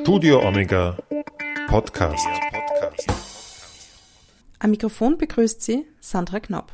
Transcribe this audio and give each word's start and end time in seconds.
Studio 0.00 0.46
Omega 0.46 0.96
Podcast. 1.66 2.26
Am 4.60 4.70
Mikrofon 4.70 5.18
begrüßt 5.18 5.60
Sie 5.60 5.86
Sandra 6.00 6.38
Knopp. 6.38 6.72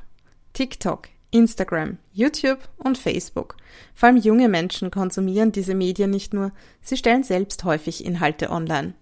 TikTok, 0.52 1.08
Instagram, 1.30 1.96
YouTube 2.12 2.58
und 2.76 2.98
Facebook. 2.98 3.56
Vor 3.94 4.08
allem 4.08 4.18
junge 4.18 4.48
Menschen 4.48 4.90
konsumieren 4.90 5.52
diese 5.52 5.74
Medien 5.74 6.10
nicht 6.10 6.34
nur, 6.34 6.52
sie 6.82 6.98
stellen 6.98 7.22
selbst 7.24 7.64
häufig 7.64 8.04
Inhalte 8.04 8.50
online. 8.50 8.92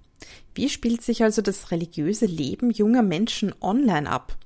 Wie 0.55 0.69
spielt 0.69 1.03
sich 1.03 1.25
also 1.25 1.43
das 1.43 1.73
religiöse 1.73 2.27
Leben 2.27 2.71
junger 2.71 3.03
Menschen 3.03 3.53
online 3.61 4.09
ab? 4.09 4.37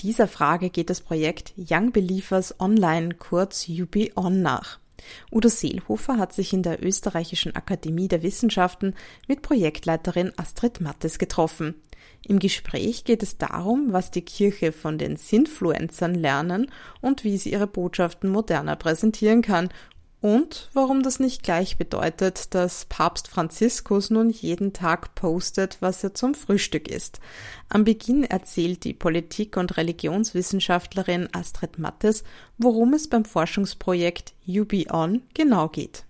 Dieser 0.00 0.26
Frage 0.26 0.70
geht 0.70 0.88
das 0.88 1.02
Projekt 1.02 1.52
Young 1.56 1.92
Believers 1.92 2.58
Online, 2.60 3.14
kurz 3.14 3.68
UB 3.68 4.10
On 4.16 4.40
nach. 4.40 4.78
Udo 5.30 5.48
Seelhofer 5.48 6.18
hat 6.18 6.32
sich 6.32 6.52
in 6.52 6.62
der 6.62 6.84
Österreichischen 6.84 7.54
Akademie 7.54 8.08
der 8.08 8.22
Wissenschaften 8.22 8.94
mit 9.26 9.42
Projektleiterin 9.42 10.32
Astrid 10.36 10.80
Mattes 10.80 11.18
getroffen. 11.18 11.74
Im 12.26 12.38
Gespräch 12.38 13.04
geht 13.04 13.22
es 13.22 13.38
darum, 13.38 13.92
was 13.92 14.10
die 14.10 14.22
Kirche 14.22 14.72
von 14.72 14.98
den 14.98 15.16
Sinfluencern 15.16 16.14
lernen 16.14 16.70
und 17.00 17.24
wie 17.24 17.38
sie 17.38 17.52
ihre 17.52 17.66
Botschaften 17.66 18.30
moderner 18.30 18.76
präsentieren 18.76 19.42
kann 19.42 19.68
und 20.20 20.68
warum 20.72 21.02
das 21.02 21.20
nicht 21.20 21.44
gleich 21.44 21.78
bedeutet, 21.78 22.54
dass 22.54 22.86
Papst 22.86 23.28
Franziskus 23.28 24.10
nun 24.10 24.30
jeden 24.30 24.72
Tag 24.72 25.14
postet, 25.14 25.76
was 25.80 26.02
er 26.02 26.12
zum 26.12 26.34
Frühstück 26.34 26.88
isst. 26.88 27.20
Am 27.68 27.84
Beginn 27.84 28.24
erzählt 28.24 28.82
die 28.82 28.94
Politik- 28.94 29.56
und 29.56 29.76
Religionswissenschaftlerin 29.76 31.28
Astrid 31.32 31.78
Mattes, 31.78 32.24
worum 32.56 32.94
es 32.94 33.08
beim 33.08 33.24
Forschungsprojekt 33.24 34.34
UB 34.48 34.92
On 34.92 35.22
genau 35.34 35.68
geht. 35.68 36.04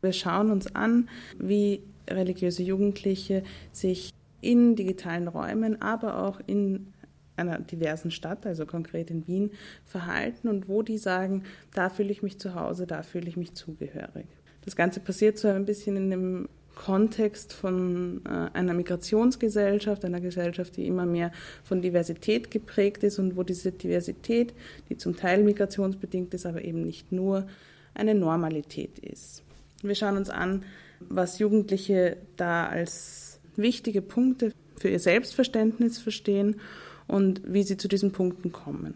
Wir 0.00 0.12
schauen 0.12 0.50
uns 0.50 0.74
an, 0.74 1.08
wie 1.38 1.82
religiöse 2.08 2.62
Jugendliche 2.64 3.44
sich 3.70 4.12
in 4.40 4.74
digitalen 4.74 5.28
Räumen, 5.28 5.80
aber 5.80 6.24
auch 6.24 6.40
in 6.46 6.92
einer 7.38 7.58
diversen 7.58 8.10
Stadt, 8.10 8.46
also 8.46 8.66
konkret 8.66 9.10
in 9.10 9.26
Wien, 9.26 9.50
verhalten 9.84 10.48
und 10.48 10.68
wo 10.68 10.82
die 10.82 10.98
sagen, 10.98 11.44
da 11.74 11.88
fühle 11.90 12.10
ich 12.10 12.22
mich 12.22 12.38
zu 12.38 12.54
Hause, 12.54 12.86
da 12.86 13.02
fühle 13.02 13.28
ich 13.28 13.36
mich 13.36 13.54
zugehörig. 13.54 14.26
Das 14.64 14.76
Ganze 14.76 15.00
passiert 15.00 15.38
so 15.38 15.48
ein 15.48 15.64
bisschen 15.64 15.96
in 15.96 16.10
dem 16.10 16.48
Kontext 16.74 17.52
von 17.52 18.22
äh, 18.24 18.56
einer 18.56 18.72
Migrationsgesellschaft, 18.72 20.04
einer 20.04 20.20
Gesellschaft, 20.20 20.76
die 20.76 20.86
immer 20.86 21.06
mehr 21.06 21.32
von 21.64 21.82
Diversität 21.82 22.50
geprägt 22.50 23.02
ist 23.02 23.18
und 23.18 23.36
wo 23.36 23.42
diese 23.42 23.72
Diversität, 23.72 24.54
die 24.88 24.96
zum 24.96 25.16
Teil 25.16 25.42
migrationsbedingt 25.42 26.32
ist, 26.34 26.46
aber 26.46 26.64
eben 26.64 26.84
nicht 26.84 27.12
nur, 27.12 27.46
eine 27.94 28.14
Normalität 28.14 29.00
ist. 29.00 29.42
Wir 29.82 29.96
schauen 29.96 30.16
uns 30.16 30.30
an, 30.30 30.64
was 31.00 31.40
Jugendliche 31.40 32.16
da 32.36 32.66
als 32.66 33.40
wichtige 33.56 34.02
Punkte 34.02 34.52
für 34.76 34.88
ihr 34.88 35.00
Selbstverständnis 35.00 35.98
verstehen 35.98 36.60
und 37.08 37.42
wie 37.44 37.64
sie 37.64 37.76
zu 37.76 37.88
diesen 37.88 38.12
Punkten 38.12 38.52
kommen. 38.52 38.94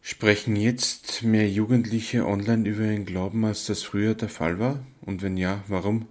Sprechen 0.00 0.54
jetzt 0.54 1.24
mehr 1.24 1.48
Jugendliche 1.48 2.26
online 2.26 2.68
über 2.68 2.84
ihren 2.84 3.06
Glauben, 3.06 3.44
als 3.44 3.66
das 3.66 3.82
früher 3.82 4.14
der 4.14 4.28
Fall 4.28 4.60
war? 4.60 4.86
Und 5.00 5.22
wenn 5.22 5.36
ja, 5.36 5.64
warum? 5.66 6.06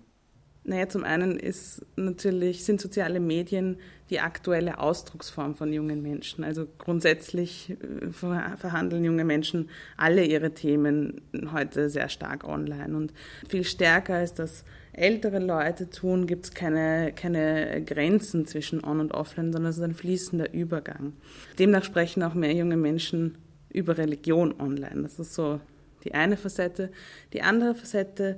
Naja, 0.67 0.89
zum 0.89 1.03
einen 1.03 1.39
ist 1.39 1.85
natürlich, 1.95 2.65
sind 2.65 2.81
soziale 2.81 3.19
Medien 3.19 3.77
die 4.09 4.19
aktuelle 4.19 4.79
Ausdrucksform 4.79 5.55
von 5.55 5.71
jungen 5.71 6.01
Menschen. 6.01 6.43
Also 6.43 6.65
grundsätzlich 6.79 7.69
äh, 7.69 8.11
verhandeln 8.11 9.05
junge 9.05 9.25
Menschen 9.25 9.69
alle 9.95 10.25
ihre 10.25 10.53
Themen 10.55 11.21
heute 11.53 11.89
sehr 11.89 12.09
stark 12.09 12.43
online. 12.43 12.97
Und 12.97 13.13
viel 13.47 13.63
stärker 13.63 14.15
als 14.15 14.33
das 14.33 14.65
ältere 14.97 15.39
Leute 15.39 15.89
tun, 15.89 16.27
gibt 16.27 16.45
es 16.45 16.53
keine, 16.53 17.11
keine 17.13 17.83
Grenzen 17.83 18.45
zwischen 18.45 18.83
On- 18.83 18.99
und 18.99 19.13
Offline, 19.13 19.51
sondern 19.51 19.69
es 19.69 19.77
ist 19.77 19.83
ein 19.83 19.93
fließender 19.93 20.53
Übergang. 20.53 21.13
Demnach 21.59 21.83
sprechen 21.83 22.23
auch 22.23 22.33
mehr 22.33 22.53
junge 22.53 22.77
Menschen 22.77 23.37
über 23.71 23.97
Religion 23.97 24.59
online. 24.59 25.03
Das 25.03 25.19
ist 25.19 25.33
so 25.33 25.59
die 26.03 26.13
eine 26.13 26.37
Facette. 26.37 26.91
Die 27.33 27.41
andere 27.41 27.75
Facette, 27.75 28.37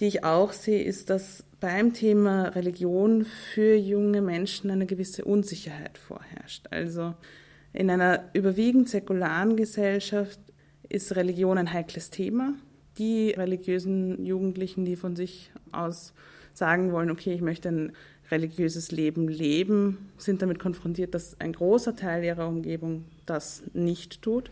die 0.00 0.06
ich 0.06 0.24
auch 0.24 0.52
sehe, 0.52 0.82
ist, 0.82 1.08
dass 1.08 1.44
beim 1.60 1.94
Thema 1.94 2.48
Religion 2.48 3.24
für 3.24 3.74
junge 3.74 4.20
Menschen 4.20 4.70
eine 4.70 4.86
gewisse 4.86 5.24
Unsicherheit 5.24 5.96
vorherrscht. 5.96 6.66
Also 6.70 7.14
in 7.72 7.90
einer 7.90 8.24
überwiegend 8.34 8.88
säkularen 8.88 9.56
Gesellschaft 9.56 10.38
ist 10.88 11.16
Religion 11.16 11.58
ein 11.58 11.72
heikles 11.72 12.10
Thema. 12.10 12.54
Die 12.98 13.30
religiösen 13.30 14.24
Jugendlichen, 14.24 14.84
die 14.84 14.96
von 14.96 15.16
sich 15.16 15.50
aus 15.72 16.14
sagen 16.54 16.92
wollen, 16.92 17.10
okay, 17.10 17.34
ich 17.34 17.42
möchte 17.42 17.68
ein 17.68 17.92
religiöses 18.30 18.90
Leben 18.90 19.28
leben, 19.28 20.10
sind 20.16 20.42
damit 20.42 20.58
konfrontiert, 20.58 21.14
dass 21.14 21.38
ein 21.40 21.52
großer 21.52 21.94
Teil 21.94 22.24
ihrer 22.24 22.48
Umgebung 22.48 23.04
das 23.26 23.62
nicht 23.72 24.22
tut. 24.22 24.50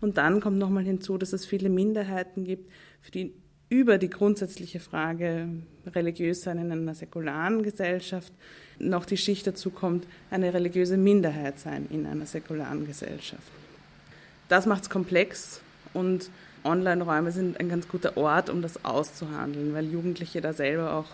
Und 0.00 0.18
dann 0.18 0.40
kommt 0.40 0.58
nochmal 0.58 0.84
hinzu, 0.84 1.18
dass 1.18 1.32
es 1.32 1.44
viele 1.44 1.68
Minderheiten 1.68 2.44
gibt, 2.44 2.70
für 3.00 3.10
die 3.10 3.32
über 3.70 3.98
die 3.98 4.08
grundsätzliche 4.08 4.80
Frage 4.80 5.48
religiös 5.86 6.42
sein 6.42 6.58
in 6.58 6.72
einer 6.72 6.94
säkularen 6.94 7.62
Gesellschaft 7.62 8.32
noch 8.78 9.04
die 9.04 9.16
Schicht 9.16 9.46
dazu 9.46 9.70
kommt, 9.70 10.06
eine 10.30 10.54
religiöse 10.54 10.96
Minderheit 10.96 11.58
sein 11.58 11.86
in 11.90 12.06
einer 12.06 12.26
säkularen 12.26 12.86
Gesellschaft. 12.86 13.50
Das 14.48 14.64
macht 14.66 14.84
es 14.84 14.90
komplex 14.90 15.60
und 15.92 16.30
Online-Räume 16.68 17.32
sind 17.32 17.58
ein 17.58 17.68
ganz 17.68 17.88
guter 17.88 18.16
Ort, 18.16 18.50
um 18.50 18.62
das 18.62 18.84
auszuhandeln, 18.84 19.74
weil 19.74 19.86
Jugendliche 19.86 20.40
da 20.40 20.52
selber 20.52 20.94
auch 20.94 21.06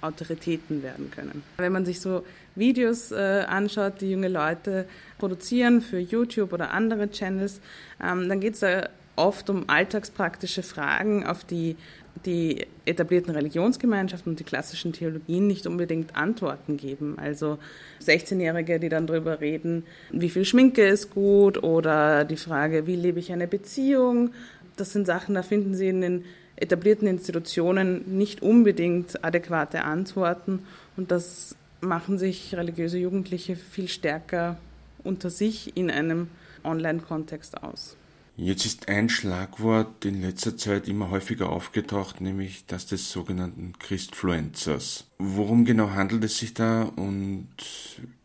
Autoritäten 0.00 0.82
werden 0.82 1.10
können. 1.10 1.42
Wenn 1.56 1.72
man 1.72 1.84
sich 1.84 2.00
so 2.00 2.24
Videos 2.54 3.10
äh, 3.10 3.44
anschaut, 3.48 4.00
die 4.00 4.12
junge 4.12 4.28
Leute 4.28 4.86
produzieren 5.18 5.80
für 5.80 5.98
YouTube 5.98 6.52
oder 6.52 6.70
andere 6.70 7.10
Channels, 7.10 7.60
ähm, 8.00 8.28
dann 8.28 8.40
geht 8.40 8.54
es 8.54 8.60
da 8.60 8.88
oft 9.16 9.50
um 9.50 9.64
alltagspraktische 9.68 10.62
Fragen, 10.62 11.26
auf 11.26 11.42
die 11.42 11.76
die 12.24 12.66
etablierten 12.84 13.34
Religionsgemeinschaften 13.34 14.32
und 14.32 14.40
die 14.40 14.44
klassischen 14.44 14.92
Theologien 14.92 15.46
nicht 15.46 15.66
unbedingt 15.66 16.16
Antworten 16.16 16.76
geben. 16.76 17.16
Also 17.18 17.58
16-Jährige, 18.04 18.80
die 18.80 18.88
dann 18.88 19.06
darüber 19.06 19.40
reden, 19.40 19.84
wie 20.10 20.30
viel 20.30 20.44
Schminke 20.44 20.86
ist 20.86 21.10
gut 21.10 21.62
oder 21.62 22.24
die 22.24 22.36
Frage, 22.36 22.86
wie 22.86 22.96
lebe 22.96 23.18
ich 23.18 23.32
eine 23.32 23.46
Beziehung. 23.46 24.30
Das 24.78 24.92
sind 24.92 25.06
Sachen, 25.06 25.34
da 25.34 25.42
finden 25.42 25.74
Sie 25.74 25.88
in 25.88 26.00
den 26.00 26.24
etablierten 26.56 27.08
Institutionen 27.08 28.16
nicht 28.16 28.42
unbedingt 28.42 29.24
adäquate 29.24 29.84
Antworten 29.84 30.60
und 30.96 31.10
das 31.10 31.56
machen 31.80 32.18
sich 32.18 32.54
religiöse 32.54 32.98
Jugendliche 32.98 33.56
viel 33.56 33.88
stärker 33.88 34.56
unter 35.04 35.30
sich 35.30 35.76
in 35.76 35.90
einem 35.90 36.28
Online-Kontext 36.64 37.62
aus. 37.62 37.96
Jetzt 38.36 38.66
ist 38.66 38.88
ein 38.88 39.08
Schlagwort 39.08 40.04
in 40.04 40.22
letzter 40.22 40.56
Zeit 40.56 40.86
immer 40.86 41.10
häufiger 41.10 41.50
aufgetaucht, 41.50 42.20
nämlich 42.20 42.66
das 42.66 42.86
des 42.86 43.10
sogenannten 43.10 43.72
Christfluencers. 43.80 45.08
Worum 45.18 45.64
genau 45.64 45.90
handelt 45.90 46.22
es 46.22 46.38
sich 46.38 46.54
da 46.54 46.84
und 46.84 47.48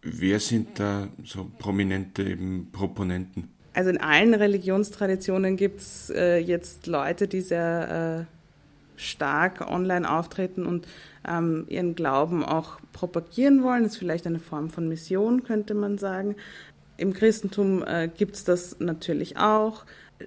wer 0.03 0.39
sind 0.39 0.79
da 0.79 1.07
so 1.23 1.49
prominente 1.57 2.21
eben 2.21 2.69
Proponenten? 2.71 3.49
Also 3.73 3.89
in 3.89 3.99
allen 3.99 4.33
Religionstraditionen 4.33 5.57
gibt 5.57 5.81
es 5.81 6.09
äh, 6.11 6.37
jetzt 6.37 6.85
Leute, 6.87 7.27
die 7.27 7.41
sehr 7.41 8.27
äh, 8.27 8.99
stark 9.01 9.67
online 9.69 10.09
auftreten 10.09 10.65
und 10.65 10.87
ähm, 11.27 11.65
ihren 11.69 11.95
Glauben 11.95 12.43
auch 12.43 12.79
propagieren 12.91 13.63
wollen. 13.63 13.83
Das 13.83 13.93
ist 13.93 13.97
vielleicht 13.97 14.27
eine 14.27 14.39
Form 14.39 14.69
von 14.69 14.87
Mission, 14.87 15.43
könnte 15.43 15.73
man 15.73 15.97
sagen. 15.97 16.35
Im 16.97 17.13
Christentum 17.13 17.83
äh, 17.83 18.09
gibt 18.15 18.35
es 18.35 18.43
das 18.43 18.79
natürlich 18.79 19.37
auch 19.37 19.85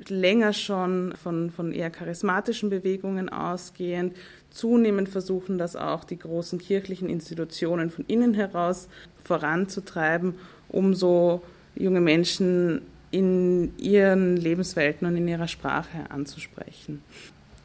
länger 0.09 0.53
schon 0.53 1.15
von, 1.23 1.51
von 1.51 1.73
eher 1.73 1.91
charismatischen 1.91 2.71
Bewegungen 2.71 3.29
ausgehend. 3.29 4.17
Zunehmend 4.51 5.09
versuchen 5.09 5.59
das 5.59 5.77
auch 5.77 6.05
die 6.05 6.19
großen 6.19 6.59
kirchlichen 6.59 7.09
Institutionen 7.09 7.91
von 7.91 8.05
innen 8.09 8.35
heraus 8.35 8.89
voranzutreiben, 9.23 10.35
um 10.69 10.95
so 10.95 11.43
junge 11.77 12.01
Menschen 12.01 12.83
in 13.11 13.77
ihren 13.79 14.37
Lebenswelten 14.37 15.07
und 15.07 15.17
in 15.17 15.29
ihrer 15.29 15.49
Sprache 15.49 16.11
anzusprechen. 16.11 17.03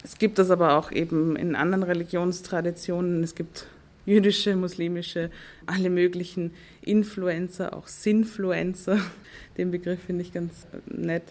Es 0.04 0.18
gibt 0.18 0.40
das 0.40 0.50
aber 0.50 0.78
auch 0.78 0.92
eben 0.92 1.36
in 1.36 1.56
anderen 1.56 1.84
Religionstraditionen. 1.84 3.24
Es 3.24 3.36
gibt 3.36 3.68
jüdische, 4.06 4.56
muslimische, 4.56 5.30
alle 5.68 5.90
möglichen 5.90 6.52
Influencer, 6.82 7.76
auch 7.76 7.88
Sinfluencer. 7.88 8.98
Den 9.58 9.72
Begriff 9.72 10.00
finde 10.04 10.24
ich 10.24 10.34
ganz 10.34 10.66
nett 10.88 11.24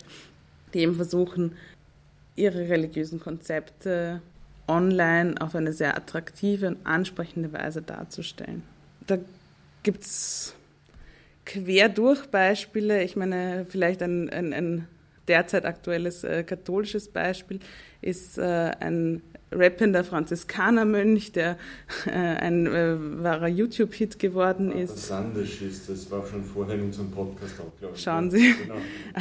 die 0.75 0.81
eben 0.81 0.95
versuchen, 0.95 1.57
ihre 2.37 2.69
religiösen 2.69 3.21
Konzepte 3.21 4.23
online 4.69 5.35
auf 5.41 5.55
eine 5.55 5.73
sehr 5.73 5.97
attraktive 5.97 6.69
und 6.69 6.87
ansprechende 6.87 7.53
Weise 7.53 7.83
darzustellen. 7.83 8.63
Da 9.07 9.19
gibt 9.83 10.03
es 10.03 10.55
quer 11.45 11.89
durch 11.89 12.27
Beispiele. 12.27 13.03
Ich 13.03 13.17
meine, 13.17 13.67
vielleicht 13.69 14.03
ein, 14.03 14.29
ein, 14.31 14.53
ein 14.53 14.89
derzeit 15.29 15.65
aktuelles 15.65 16.25
äh, 16.25 16.43
katholisches 16.43 17.09
Beispiel 17.09 17.61
ist 18.03 18.39
äh, 18.39 18.73
ein 18.81 19.23
rappender 19.53 20.05
Franziskanermönch, 20.05 21.33
der 21.33 21.57
äh, 22.07 22.11
ein 22.11 22.67
äh, 22.67 22.97
wahrer 23.23 23.49
YouTube-Hit 23.49 24.19
geworden 24.19 24.73
ist. 24.73 25.07
Sandisch 25.07 25.63
ist, 25.63 25.89
das 25.89 26.11
war 26.11 26.27
schon 26.27 26.45
vorher 26.45 26.77
in 26.77 26.83
unserem 26.83 27.11
Podcast 27.11 27.61
auch, 27.61 27.79
glaube 27.79 27.95
ich. 27.97 28.03
Schauen 28.03 28.31
Sie, 28.31 28.55
genau. 28.55 28.77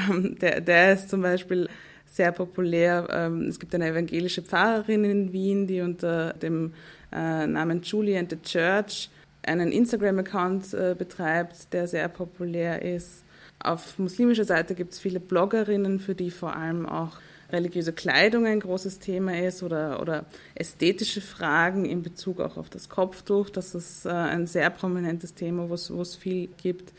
Ähm, 0.10 0.38
der, 0.39 0.62
der 0.62 0.94
ist 0.94 1.10
zum 1.10 1.21
Beispiel 1.21 1.68
sehr 2.06 2.31
populär. 2.31 3.07
Ähm, 3.12 3.48
es 3.48 3.60
gibt 3.60 3.74
eine 3.74 3.88
evangelische 3.88 4.42
Pfarrerin 4.42 5.04
in 5.04 5.33
Wien, 5.33 5.68
die 5.68 5.81
unter 5.81 6.33
dem 6.33 6.74
äh, 7.12 7.48
Namen 7.48 7.81
Julie 7.81 8.18
and 8.18 8.30
the 8.30 8.38
Church 8.42 9.10
einen 9.44 9.72
Instagram-Account 9.72 10.74
äh, 10.74 10.96
betreibt, 10.98 11.74
der 11.74 11.88
sehr 11.88 12.08
populär 12.08 12.82
ist. 12.82 13.24
Auf 13.60 14.00
muslimischer 14.00 14.46
Seite 14.46 14.76
gibt 14.76 14.94
es 14.94 15.00
viele 15.00 15.20
Bloggerinnen, 15.20 16.00
für 16.00 16.16
die 16.16 16.32
vor 16.32 16.56
allem 16.56 16.86
auch 16.86 17.18
religiöse 17.52 17.94
Kleidung 17.94 18.46
ein 18.46 18.60
großes 18.60 19.00
Thema 19.00 19.38
ist 19.40 19.64
oder, 19.64 20.02
oder 20.02 20.26
ästhetische 20.56 21.22
Fragen 21.22 21.86
in 21.86 22.04
Bezug 22.04 22.40
auch 22.40 22.58
auf 22.58 22.70
das 22.70 22.90
Kopftuch. 22.90 23.50
Das 23.50 23.76
ist 23.76 24.06
äh, 24.06 24.10
ein 24.10 24.48
sehr 24.48 24.70
prominentes 24.70 25.34
Thema, 25.34 25.70
wo 25.70 25.74
es 26.02 26.16
viel 26.16 26.50
gibt. 26.62 26.94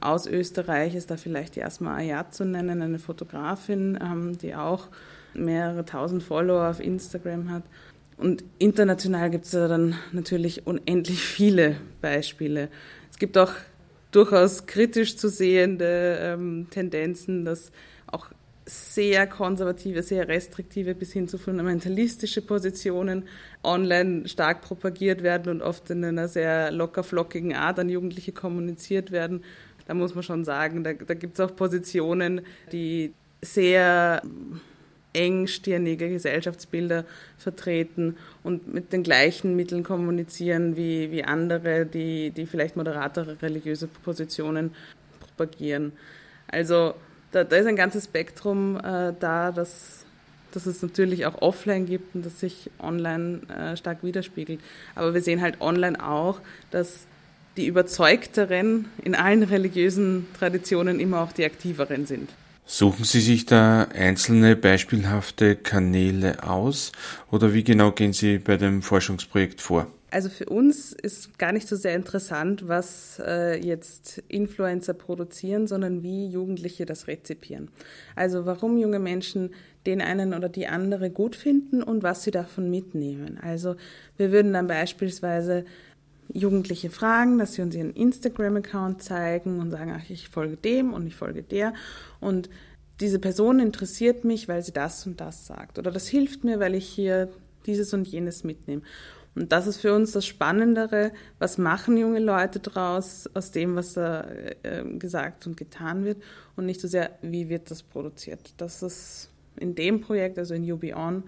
Aus 0.00 0.26
Österreich 0.26 0.94
ist 0.94 1.10
da 1.10 1.16
vielleicht 1.16 1.56
die 1.56 1.64
Asma 1.64 1.96
Ayat 1.96 2.34
zu 2.34 2.44
nennen, 2.44 2.82
eine 2.82 2.98
Fotografin, 2.98 3.98
ähm, 4.00 4.38
die 4.38 4.54
auch 4.54 4.88
mehrere 5.34 5.84
tausend 5.84 6.22
Follower 6.22 6.68
auf 6.68 6.80
Instagram 6.80 7.50
hat. 7.50 7.64
Und 8.18 8.44
international 8.58 9.30
gibt 9.30 9.44
es 9.44 9.52
da 9.52 9.68
dann 9.68 9.96
natürlich 10.12 10.66
unendlich 10.66 11.20
viele 11.20 11.76
Beispiele. 12.00 12.68
Es 13.10 13.18
gibt 13.18 13.38
auch 13.38 13.52
durchaus 14.10 14.66
kritisch 14.66 15.16
zu 15.16 15.28
sehende 15.28 16.18
ähm, 16.20 16.66
Tendenzen, 16.70 17.44
dass 17.44 17.70
auch 18.08 18.26
sehr 18.66 19.26
konservative, 19.26 20.02
sehr 20.02 20.28
restriktive 20.28 20.94
bis 20.94 21.12
hin 21.12 21.28
zu 21.28 21.38
fundamentalistische 21.38 22.42
Positionen 22.42 23.24
online 23.62 24.28
stark 24.28 24.62
propagiert 24.62 25.22
werden 25.22 25.50
und 25.50 25.62
oft 25.62 25.88
in 25.90 26.04
einer 26.04 26.28
sehr 26.28 26.70
lockerflockigen 26.72 27.54
Art 27.54 27.78
an 27.78 27.88
Jugendliche 27.88 28.32
kommuniziert 28.32 29.10
werden. 29.12 29.44
Da 29.86 29.94
muss 29.94 30.14
man 30.14 30.24
schon 30.24 30.44
sagen, 30.44 30.84
da, 30.84 30.92
da 30.92 31.14
gibt 31.14 31.34
es 31.34 31.40
auch 31.40 31.54
Positionen, 31.54 32.42
die 32.72 33.14
sehr 33.40 34.22
engstirnige 35.18 36.08
Gesellschaftsbilder 36.08 37.04
vertreten 37.38 38.16
und 38.44 38.72
mit 38.72 38.92
den 38.92 39.02
gleichen 39.02 39.56
Mitteln 39.56 39.82
kommunizieren 39.82 40.76
wie, 40.76 41.10
wie 41.10 41.24
andere, 41.24 41.86
die, 41.86 42.30
die 42.30 42.46
vielleicht 42.46 42.76
moderatere 42.76 43.42
religiöse 43.42 43.88
Positionen 43.88 44.74
propagieren. 45.20 45.92
Also 46.46 46.94
da, 47.32 47.44
da 47.44 47.56
ist 47.56 47.66
ein 47.66 47.76
ganzes 47.76 48.04
Spektrum 48.04 48.76
äh, 48.76 49.12
da, 49.18 49.50
das, 49.50 50.04
dass 50.52 50.66
es 50.66 50.82
natürlich 50.82 51.26
auch 51.26 51.42
offline 51.42 51.86
gibt 51.86 52.14
und 52.14 52.24
das 52.24 52.38
sich 52.38 52.70
online 52.78 53.40
äh, 53.48 53.76
stark 53.76 54.02
widerspiegelt. 54.02 54.60
Aber 54.94 55.14
wir 55.14 55.20
sehen 55.20 55.42
halt 55.42 55.60
online 55.60 56.02
auch, 56.06 56.40
dass 56.70 57.06
die 57.56 57.66
Überzeugteren 57.66 58.86
in 59.02 59.16
allen 59.16 59.42
religiösen 59.42 60.28
Traditionen 60.38 61.00
immer 61.00 61.22
auch 61.22 61.32
die 61.32 61.44
Aktiveren 61.44 62.06
sind. 62.06 62.30
Suchen 62.70 63.04
Sie 63.04 63.22
sich 63.22 63.46
da 63.46 63.84
einzelne 63.94 64.54
beispielhafte 64.54 65.56
Kanäle 65.56 66.46
aus 66.46 66.92
oder 67.30 67.54
wie 67.54 67.64
genau 67.64 67.92
gehen 67.92 68.12
Sie 68.12 68.36
bei 68.36 68.58
dem 68.58 68.82
Forschungsprojekt 68.82 69.62
vor? 69.62 69.86
Also 70.10 70.28
für 70.28 70.44
uns 70.46 70.92
ist 70.92 71.38
gar 71.38 71.52
nicht 71.52 71.66
so 71.66 71.76
sehr 71.76 71.94
interessant, 71.94 72.68
was 72.68 73.22
äh, 73.24 73.58
jetzt 73.58 74.22
Influencer 74.28 74.92
produzieren, 74.92 75.66
sondern 75.66 76.02
wie 76.02 76.28
Jugendliche 76.28 76.84
das 76.84 77.06
rezipieren. 77.06 77.70
Also 78.14 78.44
warum 78.44 78.76
junge 78.76 78.98
Menschen 78.98 79.50
den 79.86 80.02
einen 80.02 80.34
oder 80.34 80.50
die 80.50 80.66
andere 80.66 81.08
gut 81.08 81.36
finden 81.36 81.82
und 81.82 82.02
was 82.02 82.22
sie 82.22 82.30
davon 82.30 82.68
mitnehmen. 82.68 83.38
Also 83.40 83.76
wir 84.18 84.30
würden 84.30 84.52
dann 84.52 84.66
beispielsweise 84.66 85.64
Jugendliche 86.32 86.90
fragen, 86.90 87.38
dass 87.38 87.54
sie 87.54 87.62
uns 87.62 87.74
ihren 87.74 87.92
Instagram-Account 87.92 89.02
zeigen 89.02 89.60
und 89.60 89.70
sagen, 89.70 89.94
ach, 89.96 90.10
ich 90.10 90.28
folge 90.28 90.56
dem 90.56 90.92
und 90.92 91.06
ich 91.06 91.16
folge 91.16 91.42
der. 91.42 91.72
Und 92.20 92.50
diese 93.00 93.18
Person 93.18 93.60
interessiert 93.60 94.24
mich, 94.24 94.48
weil 94.48 94.62
sie 94.62 94.72
das 94.72 95.06
und 95.06 95.20
das 95.20 95.46
sagt. 95.46 95.78
Oder 95.78 95.90
das 95.90 96.08
hilft 96.08 96.44
mir, 96.44 96.60
weil 96.60 96.74
ich 96.74 96.86
hier 96.86 97.28
dieses 97.66 97.94
und 97.94 98.06
jenes 98.08 98.44
mitnehme. 98.44 98.82
Und 99.34 99.52
das 99.52 99.68
ist 99.68 99.80
für 99.80 99.94
uns 99.94 100.12
das 100.12 100.26
Spannendere. 100.26 101.12
Was 101.38 101.58
machen 101.58 101.96
junge 101.96 102.18
Leute 102.18 102.58
draus 102.58 103.28
aus 103.34 103.52
dem, 103.52 103.76
was 103.76 103.94
da 103.94 104.26
äh, 104.62 104.82
gesagt 104.98 105.46
und 105.46 105.56
getan 105.56 106.04
wird? 106.04 106.20
Und 106.56 106.66
nicht 106.66 106.80
so 106.80 106.88
sehr, 106.88 107.10
wie 107.22 107.48
wird 107.48 107.70
das 107.70 107.82
produziert? 107.84 108.52
Das 108.56 108.82
ist 108.82 109.30
in 109.56 109.76
dem 109.76 110.00
Projekt, 110.00 110.38
also 110.38 110.54
in 110.54 110.70
UB 110.70 110.92
On, 110.94 111.22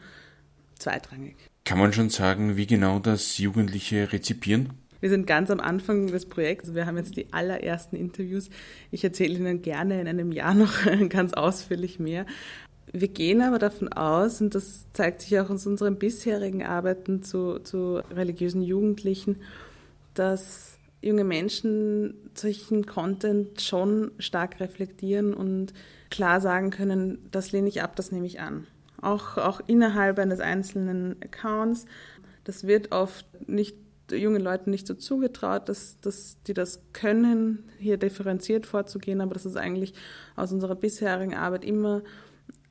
zweitrangig. 0.77 1.37
Kann 1.65 1.79
man 1.79 1.93
schon 1.93 2.11
sagen, 2.11 2.57
wie 2.57 2.67
genau 2.67 2.99
das 2.99 3.39
Jugendliche 3.39 4.13
rezipieren? 4.13 4.71
Wir 5.01 5.09
sind 5.09 5.27
ganz 5.27 5.51
am 5.51 5.61
Anfang 5.61 6.09
des 6.09 6.27
Projekts. 6.27 6.75
Wir 6.75 6.87
haben 6.87 6.97
jetzt 6.97 7.17
die 7.17 7.33
allerersten 7.33 7.97
Interviews. 7.97 8.51
Ich 8.91 9.03
erzähle 9.03 9.39
Ihnen 9.39 9.63
gerne 9.63 10.01
in 10.01 10.09
einem 10.09 10.33
Jahr 10.33 10.55
noch 10.55 10.73
ganz 11.09 11.33
ausführlich 11.33 11.99
mehr. 11.99 12.27
Wir 12.93 13.09
gehen 13.09 13.41
aber 13.41 13.59
davon 13.59 13.93
aus, 13.93 14.41
und 14.41 14.55
das 14.55 14.87
zeigt 14.93 15.23
sich 15.23 15.39
auch 15.39 15.49
aus 15.49 15.67
unseren 15.67 15.97
bisherigen 15.97 16.65
Arbeiten 16.65 17.23
zu, 17.23 17.61
zu 17.61 18.03
religiösen 18.11 18.63
Jugendlichen, 18.63 19.37
dass 20.15 20.77
junge 21.01 21.25
Menschen 21.25 22.15
solchen 22.35 22.87
Content 22.87 23.61
schon 23.61 24.11
stark 24.19 24.61
reflektieren 24.61 25.35
und 25.35 25.73
klar 26.11 26.41
sagen 26.41 26.71
können, 26.71 27.19
das 27.31 27.53
lehne 27.53 27.69
ich 27.69 27.83
ab, 27.83 27.97
das 27.97 28.13
nehme 28.13 28.27
ich 28.27 28.41
an. 28.41 28.67
Auch, 29.01 29.39
auch 29.39 29.61
innerhalb 29.67 30.19
eines 30.19 30.41
einzelnen 30.41 31.17
Accounts. 31.23 31.87
Das 32.45 32.67
wird 32.67 32.93
oft 32.93 33.25
nicht 33.49 33.77
jungen 34.13 34.43
Leuten 34.43 34.71
nicht 34.71 34.87
so 34.87 34.95
zugetraut, 34.95 35.69
dass, 35.69 36.01
dass 36.01 36.37
die 36.47 36.55
das 36.55 36.81
können, 36.93 37.71
hier 37.79 37.97
differenziert 37.97 38.67
vorzugehen, 38.67 39.21
aber 39.21 39.35
das 39.35 39.47
ist 39.47 39.57
eigentlich 39.57 39.95
aus 40.37 40.53
unserer 40.53 40.75
bisherigen 40.75 41.35
Arbeit 41.35 41.65
immer 41.65 42.03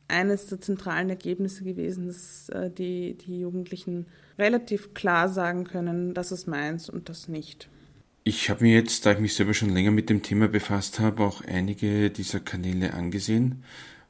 eines 0.08 0.48
der 0.48 0.60
zentralen 0.60 1.10
Ergebnisse 1.10 1.64
gewesen, 1.64 2.08
dass 2.08 2.50
äh, 2.50 2.70
die, 2.72 3.16
die 3.16 3.40
Jugendlichen 3.40 4.08
relativ 4.38 4.94
klar 4.94 5.30
sagen 5.30 5.66
können, 5.66 6.14
das 6.14 6.32
ist 6.32 6.48
meins 6.48 6.90
und 6.90 7.10
das 7.10 7.28
nicht. 7.28 7.70
Ich 8.24 8.50
habe 8.50 8.64
mir 8.64 8.74
jetzt, 8.74 9.06
da 9.06 9.14
ich 9.14 9.20
mich 9.20 9.36
selber 9.36 9.54
schon 9.54 9.70
länger 9.70 9.92
mit 9.92 10.10
dem 10.10 10.22
Thema 10.22 10.48
befasst 10.48 11.00
habe, 11.00 11.24
auch 11.24 11.42
einige 11.42 12.10
dieser 12.10 12.40
Kanäle 12.40 12.94
angesehen 12.94 13.64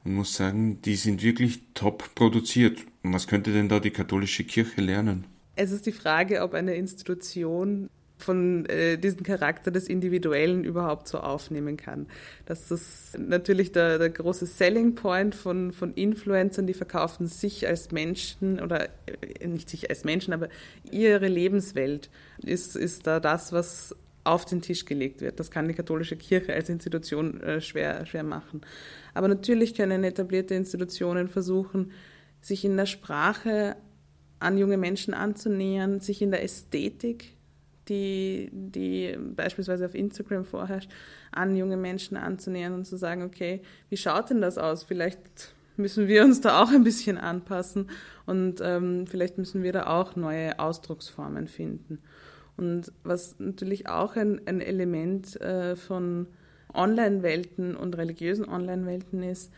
und 0.04 0.16
muss 0.16 0.36
sagen, 0.36 0.82
die 0.82 0.96
sind 0.96 1.24
wirklich 1.24 1.62
top 1.74 2.16
produziert. 2.16 2.80
Und 3.04 3.14
was 3.14 3.28
könnte 3.28 3.54
denn 3.54 3.70
da 3.70 3.80
die 3.80 3.92
katholische 3.92 4.44
Kirche 4.44 4.82
lernen? 4.82 5.26
Es 5.62 5.72
ist 5.72 5.86
die 5.86 5.92
Frage, 5.92 6.42
ob 6.42 6.54
eine 6.54 6.76
Institution 6.76 7.90
von 8.18 8.66
äh, 8.68 8.98
diesem 8.98 9.24
Charakter 9.24 9.72
des 9.72 9.90
Individuellen 9.90 10.64
überhaupt 10.64 11.10
so 11.10 11.18
aufnehmen 11.18 11.76
kann. 11.76 12.08
Das 12.46 12.72
ist 12.72 13.20
natürlich 13.20 13.74
der, 13.74 13.98
der 13.98 14.10
große 14.10 14.46
Selling 14.46 14.96
Point 14.96 15.36
von, 15.36 15.74
von 15.74 15.94
Influencern, 15.96 16.66
die 16.66 16.74
verkaufen 16.74 17.28
sich 17.28 17.68
als 17.68 17.92
Menschen 17.92 18.62
oder 18.62 18.88
äh, 19.06 19.48
nicht 19.48 19.70
sich 19.70 19.90
als 19.90 20.06
Menschen, 20.06 20.34
aber 20.34 20.48
ihre 20.90 21.28
Lebenswelt 21.28 22.10
ist, 22.42 22.78
ist 22.78 23.06
da 23.06 23.20
das, 23.20 23.52
was 23.52 23.94
auf 24.24 24.46
den 24.46 24.62
Tisch 24.62 24.86
gelegt 24.86 25.20
wird. 25.20 25.42
Das 25.42 25.52
kann 25.52 25.68
die 25.68 25.74
katholische 25.74 26.16
Kirche 26.16 26.54
als 26.54 26.70
Institution 26.70 27.42
äh, 27.42 27.60
schwer, 27.60 28.06
schwer 28.06 28.24
machen. 28.24 28.62
Aber 29.14 29.28
natürlich 29.28 29.76
können 29.76 30.06
etablierte 30.06 30.56
Institutionen 30.56 31.28
versuchen, 31.28 31.92
sich 32.40 32.64
in 32.64 32.78
der 32.78 32.86
Sprache 32.86 33.76
an 34.40 34.58
junge 34.58 34.78
Menschen 34.78 35.14
anzunähern, 35.14 36.00
sich 36.00 36.22
in 36.22 36.32
der 36.32 36.44
Ästhetik, 36.44 37.36
die, 37.88 38.50
die 38.52 39.18
beispielsweise 39.36 39.86
auf 39.86 39.96
Instagram 39.96 40.46
vorherrscht, 40.46 40.90
an 41.32 41.56
junge 41.56 41.78
Menschen 41.78 42.18
anzunähern 42.18 42.74
und 42.74 42.86
zu 42.86 42.98
sagen, 42.98 43.24
okay, 43.24 43.62
wie 43.90 43.98
schaut 43.98 44.30
denn 44.30 44.42
das 44.42 44.58
aus? 44.58 44.84
Vielleicht 44.84 45.54
müssen 45.76 46.08
wir 46.08 46.24
uns 46.24 46.42
da 46.42 46.62
auch 46.62 46.70
ein 46.70 46.84
bisschen 46.84 47.18
anpassen 47.18 47.90
und 48.26 48.60
ähm, 48.62 49.08
vielleicht 49.08 49.38
müssen 49.38 49.64
wir 49.64 49.74
da 49.74 49.88
auch 49.88 50.16
neue 50.16 50.60
Ausdrucksformen 50.60 51.48
finden. 51.48 52.00
Und 52.58 52.92
was 53.04 53.40
natürlich 53.40 53.88
auch 53.88 54.18
ein, 54.18 54.42
ein 54.46 54.60
Element 54.60 55.40
äh, 55.40 55.76
von 55.78 56.28
Online-Welten 56.74 57.76
und 57.76 57.98
religiösen 57.98 58.48
Online-Welten 58.48 59.24
ist, 59.24 59.52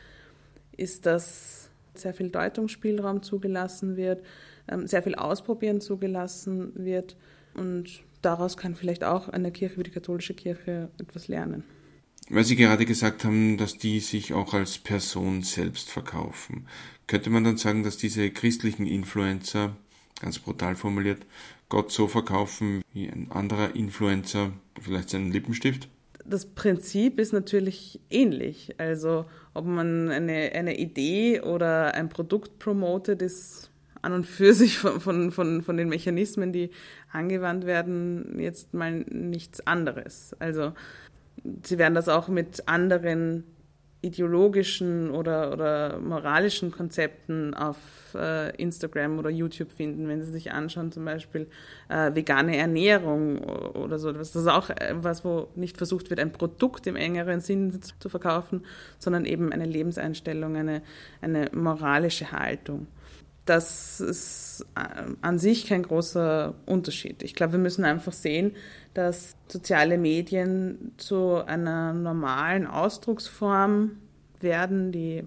ist, 0.78 1.06
dass 1.08 1.71
sehr 2.02 2.14
viel 2.14 2.30
Deutungsspielraum 2.30 3.24
zugelassen 3.24 3.98
wird, 3.98 4.24
ähm, 4.68 4.88
sehr 4.88 5.04
viel 5.04 5.16
Ausprobieren 5.16 5.82
zugelassen 5.82 6.72
wird 6.76 7.16
und 7.54 8.04
daraus 8.22 8.58
kann 8.58 8.76
vielleicht 8.76 9.04
auch 9.04 9.30
eine 9.30 9.52
Kirche 9.52 9.78
wie 9.78 9.84
die 9.84 9.92
katholische 9.92 10.34
Kirche 10.34 10.90
etwas 11.00 11.28
lernen. 11.28 11.64
Weil 12.30 12.44
Sie 12.46 12.56
gerade 12.56 12.86
gesagt 12.86 13.26
haben, 13.26 13.58
dass 13.58 13.78
die 13.78 14.00
sich 14.00 14.34
auch 14.34 14.54
als 14.54 14.78
Person 14.78 15.42
selbst 15.42 15.90
verkaufen. 15.90 16.68
Könnte 17.08 17.30
man 17.30 17.44
dann 17.44 17.58
sagen, 17.58 17.84
dass 17.84 17.98
diese 17.98 18.30
christlichen 18.30 18.86
Influencer, 18.86 19.76
ganz 20.22 20.40
brutal 20.40 20.76
formuliert, 20.76 21.26
Gott 21.68 21.92
so 21.92 22.08
verkaufen 22.08 22.84
wie 22.94 23.10
ein 23.10 23.32
anderer 23.32 23.76
Influencer 23.76 24.54
vielleicht 24.80 25.10
seinen 25.10 25.32
Lippenstift? 25.32 25.90
Das 26.26 26.46
Prinzip 26.46 27.20
ist 27.20 27.34
natürlich 27.34 28.00
ähnlich. 28.10 28.76
Also 28.78 29.26
ob 29.54 29.66
man 29.66 30.10
eine, 30.10 30.52
eine 30.54 30.78
Idee 30.78 31.42
oder 31.42 31.94
ein 31.94 32.10
Produkt 32.10 32.60
promotet, 32.60 33.22
ist 33.22 33.70
an 34.02 34.14
und 34.14 34.26
für 34.26 34.54
sich 34.56 34.78
von, 34.78 35.00
von, 35.00 35.32
von, 35.32 35.62
von 35.62 35.78
den 35.78 35.90
Mechanismen, 35.90 36.52
die 36.52 36.72
angewandt 37.12 37.66
werden, 37.66 38.40
jetzt 38.40 38.74
mal 38.74 39.06
nichts 39.10 39.66
anderes. 39.68 40.36
Also 40.40 40.74
sie 41.64 41.78
werden 41.78 41.96
das 41.96 42.10
auch 42.10 42.28
mit 42.28 42.68
anderen 42.68 43.44
ideologischen 44.02 45.12
oder, 45.12 45.52
oder 45.54 46.00
moralischen 46.00 46.72
Konzepten 46.72 47.54
auf 47.54 47.78
äh, 48.16 48.56
Instagram 48.56 49.20
oder 49.20 49.30
YouTube 49.30 49.72
finden, 49.72 50.08
wenn 50.08 50.24
Sie 50.24 50.32
sich 50.32 50.52
anschauen, 50.52 50.92
zum 50.92 51.06
Beispiel 51.06 51.48
äh, 51.88 52.14
vegane 52.16 52.58
Ernährung 52.58 53.40
oder 53.40 54.00
so. 54.00 54.12
Das 54.12 54.36
ist 54.36 54.48
auch 54.48 54.70
was, 54.94 55.24
wo 55.24 55.48
nicht 55.56 55.78
versucht 55.78 56.10
wird, 56.10 56.20
ein 56.20 56.32
Produkt 56.32 56.88
im 56.88 56.96
engeren 56.96 57.42
Sinn 57.42 57.80
zu 57.82 58.10
verkaufen, 58.10 58.66
sondern 58.98 59.26
eben 59.26 59.54
eine 59.54 59.66
Lebenseinstellung, 59.66 60.56
eine, 60.56 60.82
eine 61.22 61.50
moralische 61.54 62.32
Haltung 62.32 62.88
das 63.52 64.00
ist 64.00 64.66
äh, 64.76 65.12
an 65.22 65.38
sich 65.38 65.68
kein 65.68 65.84
großer 65.84 66.54
Unterschied. 66.66 67.22
Ich 67.22 67.36
glaube, 67.36 67.54
wir 67.54 67.60
müssen 67.60 67.84
einfach 67.84 68.14
sehen, 68.14 68.56
dass 68.94 69.36
soziale 69.50 69.98
Medien 69.98 70.94
zu 70.96 71.44
einer 71.46 71.92
normalen 71.92 72.66
Ausdrucksform 72.66 73.98
werden, 74.40 74.94
die 74.94 75.26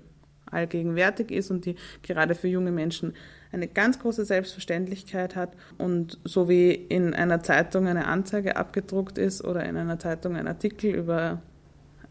allgegenwärtig 0.50 1.30
ist 1.30 1.50
und 1.50 1.66
die 1.66 1.76
gerade 2.02 2.34
für 2.34 2.48
junge 2.48 2.72
Menschen 2.72 3.12
eine 3.52 3.68
ganz 3.68 3.98
große 3.98 4.24
Selbstverständlichkeit 4.24 5.36
hat. 5.36 5.52
Und 5.76 6.18
so 6.24 6.48
wie 6.48 6.72
in 6.72 7.12
einer 7.12 7.42
Zeitung 7.42 7.86
eine 7.86 8.06
Anzeige 8.06 8.56
abgedruckt 8.56 9.18
ist 9.18 9.44
oder 9.44 9.64
in 9.64 9.76
einer 9.76 9.98
Zeitung 9.98 10.34
ein 10.34 10.48
Artikel 10.48 10.94
über 10.94 11.42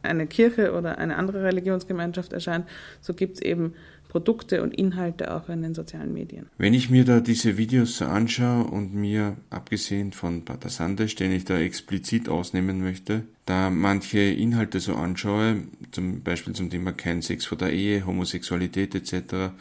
eine 0.04 0.28
Kirche 0.28 0.74
oder 0.74 1.00
eine 1.00 1.16
andere 1.16 1.44
Religionsgemeinschaft 1.44 2.34
erscheint, 2.34 2.68
so 3.02 3.14
gibt 3.14 3.38
es 3.38 3.42
eben 3.42 3.74
Produkte 4.14 4.62
und 4.62 4.76
Inhalte 4.76 5.34
auch 5.34 5.50
in 5.50 5.64
den 5.64 5.74
sozialen 5.74 6.14
Medien. 6.14 6.46
Wenn 6.60 6.76
ich 6.76 6.92
mir 6.92 7.04
da 7.04 7.20
diese 7.20 7.58
Videos 7.58 7.98
so 7.98 8.06
anschaue 8.06 8.64
und 8.66 8.94
mir, 8.94 9.38
abgesehen 9.50 10.14
von 10.14 10.46
Pater 10.46 10.70
Sandesh, 10.70 11.16
den 11.16 11.32
ich 11.32 11.46
da 11.46 11.58
explizit 11.58 12.30
ausnehmen 12.30 12.80
möchte, 12.80 13.24
da 13.48 13.72
manche 13.72 14.20
Inhalte 14.20 14.80
so 14.80 14.94
anschaue, 14.94 15.64
zum 15.90 16.22
Beispiel 16.22 16.54
zum 16.54 16.70
Thema 16.70 16.92
kein 16.92 17.24
Sex 17.24 17.48
vor 17.48 17.58
der 17.58 17.74
Ehe, 17.74 18.06
Homosexualität 18.06 18.94
etc., 18.94 19.52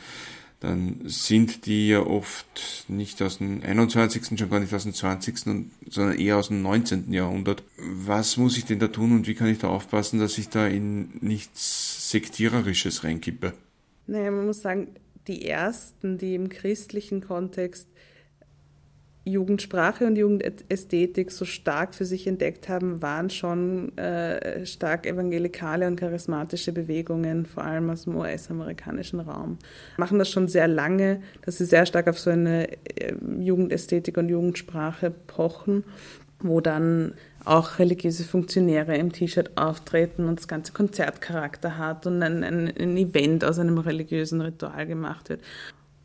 dann 0.60 1.00
sind 1.06 1.64
die 1.64 1.88
ja 1.88 2.00
oft 2.00 2.84
nicht 2.88 3.22
aus 3.22 3.38
dem 3.38 3.62
21., 3.62 4.38
schon 4.38 4.50
gar 4.50 4.60
nicht 4.60 4.74
aus 4.74 4.82
dem 4.82 4.92
20., 4.92 5.38
sondern 5.88 6.18
eher 6.18 6.36
aus 6.36 6.48
dem 6.48 6.60
19. 6.60 7.10
Jahrhundert. 7.10 7.64
Was 7.78 8.36
muss 8.36 8.58
ich 8.58 8.66
denn 8.66 8.78
da 8.78 8.88
tun 8.88 9.12
und 9.12 9.26
wie 9.26 9.34
kann 9.34 9.48
ich 9.48 9.58
da 9.58 9.68
aufpassen, 9.68 10.20
dass 10.20 10.36
ich 10.36 10.50
da 10.50 10.66
in 10.66 11.08
nichts 11.22 12.10
Sektiererisches 12.10 13.02
reinkippe? 13.02 13.54
Naja, 14.06 14.30
man 14.30 14.46
muss 14.46 14.62
sagen, 14.62 14.94
die 15.26 15.48
ersten, 15.48 16.18
die 16.18 16.34
im 16.34 16.48
christlichen 16.48 17.20
Kontext 17.20 17.88
Jugendsprache 19.24 20.04
und 20.04 20.16
Jugendästhetik 20.16 21.30
so 21.30 21.44
stark 21.44 21.94
für 21.94 22.04
sich 22.04 22.26
entdeckt 22.26 22.68
haben, 22.68 23.02
waren 23.02 23.30
schon 23.30 23.96
äh, 23.96 24.66
stark 24.66 25.06
evangelikale 25.06 25.86
und 25.86 25.94
charismatische 25.94 26.72
Bewegungen, 26.72 27.46
vor 27.46 27.62
allem 27.62 27.88
aus 27.90 28.04
dem 28.04 28.16
US-amerikanischen 28.16 29.20
Raum. 29.20 29.58
Machen 29.96 30.18
das 30.18 30.28
schon 30.28 30.48
sehr 30.48 30.66
lange, 30.66 31.22
dass 31.42 31.58
sie 31.58 31.66
sehr 31.66 31.86
stark 31.86 32.08
auf 32.08 32.18
so 32.18 32.30
eine 32.30 32.68
äh, 32.72 33.14
Jugendästhetik 33.38 34.16
und 34.16 34.28
Jugendsprache 34.28 35.12
pochen, 35.12 35.84
wo 36.40 36.60
dann 36.60 37.14
auch 37.44 37.78
religiöse 37.78 38.24
Funktionäre 38.24 38.96
im 38.96 39.12
T-Shirt 39.12 39.56
auftreten 39.56 40.28
und 40.28 40.38
das 40.38 40.48
ganze 40.48 40.72
Konzertcharakter 40.72 41.78
hat 41.78 42.06
und 42.06 42.22
ein, 42.22 42.44
ein, 42.44 42.72
ein 42.78 42.96
Event 42.96 43.44
aus 43.44 43.58
einem 43.58 43.78
religiösen 43.78 44.40
Ritual 44.40 44.86
gemacht 44.86 45.28
wird. 45.28 45.42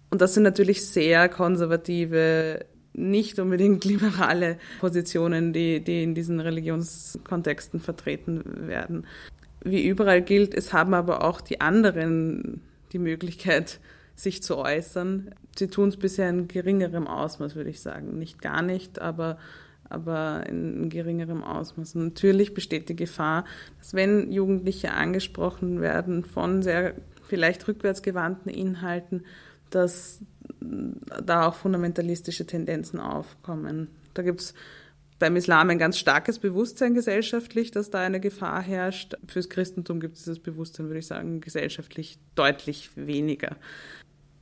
Und 0.09 0.21
das 0.21 0.33
sind 0.33 0.43
natürlich 0.43 0.85
sehr 0.85 1.29
konservative, 1.29 2.65
nicht 2.93 3.39
unbedingt 3.39 3.85
liberale 3.85 4.57
Positionen, 4.79 5.53
die, 5.53 5.83
die 5.83 6.03
in 6.03 6.15
diesen 6.15 6.39
Religionskontexten 6.39 7.79
vertreten 7.79 8.67
werden. 8.67 9.05
Wie 9.63 9.85
überall 9.85 10.21
gilt, 10.21 10.53
es 10.53 10.71
haben 10.73 10.93
aber 10.93 11.23
auch 11.23 11.41
die 11.41 11.61
anderen 11.61 12.61
die 12.93 12.99
Möglichkeit, 12.99 13.79
sich 14.15 14.41
zu 14.41 14.57
äußern. 14.57 15.31
Sie 15.57 15.67
tun 15.67 15.89
es 15.89 15.97
bisher 15.97 16.29
in 16.29 16.47
geringerem 16.47 17.07
Ausmaß, 17.07 17.55
würde 17.55 17.69
ich 17.69 17.81
sagen. 17.81 18.17
Nicht 18.17 18.41
gar 18.41 18.61
nicht, 18.61 18.99
aber 18.99 19.37
aber 19.89 20.45
in 20.47 20.89
geringerem 20.89 21.43
Ausmaß. 21.43 21.95
Und 21.95 22.03
natürlich 22.03 22.53
besteht 22.53 22.89
die 22.89 22.95
Gefahr, 22.95 23.45
dass 23.79 23.93
wenn 23.93 24.31
Jugendliche 24.31 24.91
angesprochen 24.91 25.81
werden 25.81 26.23
von 26.25 26.61
sehr 26.61 26.95
vielleicht 27.23 27.67
rückwärtsgewandten 27.67 28.51
Inhalten, 28.51 29.25
dass 29.69 30.21
da 30.59 31.47
auch 31.47 31.55
fundamentalistische 31.55 32.45
Tendenzen 32.45 32.99
aufkommen. 32.99 33.89
Da 34.13 34.23
gibt 34.23 34.41
es 34.41 34.53
beim 35.19 35.35
Islam 35.35 35.69
ein 35.69 35.79
ganz 35.79 35.97
starkes 35.97 36.39
Bewusstsein 36.39 36.93
gesellschaftlich, 36.93 37.71
dass 37.71 37.89
da 37.89 37.99
eine 37.99 38.19
Gefahr 38.19 38.61
herrscht. 38.61 39.15
Fürs 39.27 39.49
Christentum 39.49 39.99
gibt 39.99 40.15
es 40.15 40.23
dieses 40.23 40.39
Bewusstsein, 40.39 40.87
würde 40.87 40.99
ich 40.99 41.07
sagen, 41.07 41.41
gesellschaftlich 41.41 42.19
deutlich 42.35 42.91
weniger. 42.95 43.55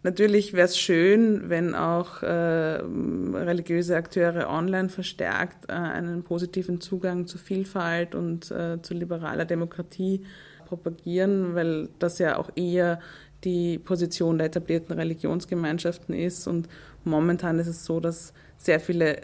Natürlich 0.06 0.54
wäre 0.54 0.68
es 0.68 0.78
schön, 0.78 1.50
wenn 1.50 1.74
auch 1.74 2.22
äh, 2.22 2.28
religiöse 2.28 3.96
Akteure 3.96 4.48
online 4.48 4.90
verstärkt 4.90 5.68
äh, 5.68 5.72
einen 5.72 6.22
positiven 6.22 6.80
Zugang 6.80 7.26
zu 7.26 7.40
Vielfalt 7.40 8.14
und 8.14 8.52
äh, 8.52 8.80
zu 8.84 8.94
liberaler 8.94 9.46
Demokratie 9.46 10.24
propagieren, 10.68 11.56
weil 11.56 11.90
das 11.98 12.20
ja 12.20 12.38
auch 12.38 12.52
eher 12.56 13.00
die 13.44 13.80
Position 13.80 14.38
der 14.38 14.46
etablierten 14.46 14.94
Religionsgemeinschaften 14.94 16.14
ist. 16.14 16.46
Und 16.46 16.70
momentan 17.04 17.58
ist 17.58 17.66
es 17.66 17.84
so, 17.84 18.00
dass 18.00 18.32
sehr 18.60 18.80
viele 18.80 19.22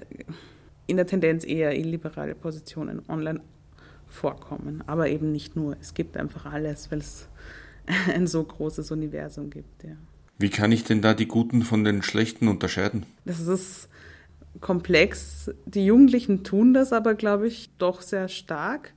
in 0.88 0.98
der 0.98 1.06
Tendenz 1.06 1.46
eher 1.46 1.78
illiberale 1.78 2.34
Positionen 2.34 3.04
online 3.08 3.42
vorkommen. 4.08 4.84
Aber 4.88 5.10
eben 5.10 5.32
nicht 5.32 5.56
nur. 5.56 5.78
Es 5.80 5.94
gibt 5.94 6.18
einfach 6.18 6.52
alles, 6.52 6.90
weil 6.90 7.02
es 7.02 7.30
ein 8.16 8.26
so 8.26 8.44
großes 8.44 8.90
Universum 8.90 9.52
gibt. 9.52 9.84
Ja. 9.84 9.96
Wie 10.42 10.50
kann 10.50 10.72
ich 10.72 10.84
denn 10.84 11.02
da 11.02 11.14
die 11.14 11.28
Guten 11.28 11.62
von 11.62 11.84
den 11.84 12.02
Schlechten 12.02 12.48
unterscheiden? 12.48 13.06
Das 13.26 13.40
ist 13.40 13.88
komplex. 14.60 15.52
Die 15.66 15.86
Jugendlichen 15.86 16.44
tun 16.44 16.74
das 16.74 16.94
aber, 16.94 17.14
glaube 17.14 17.48
ich, 17.48 17.70
doch 17.78 18.02
sehr 18.02 18.28
stark 18.28 18.94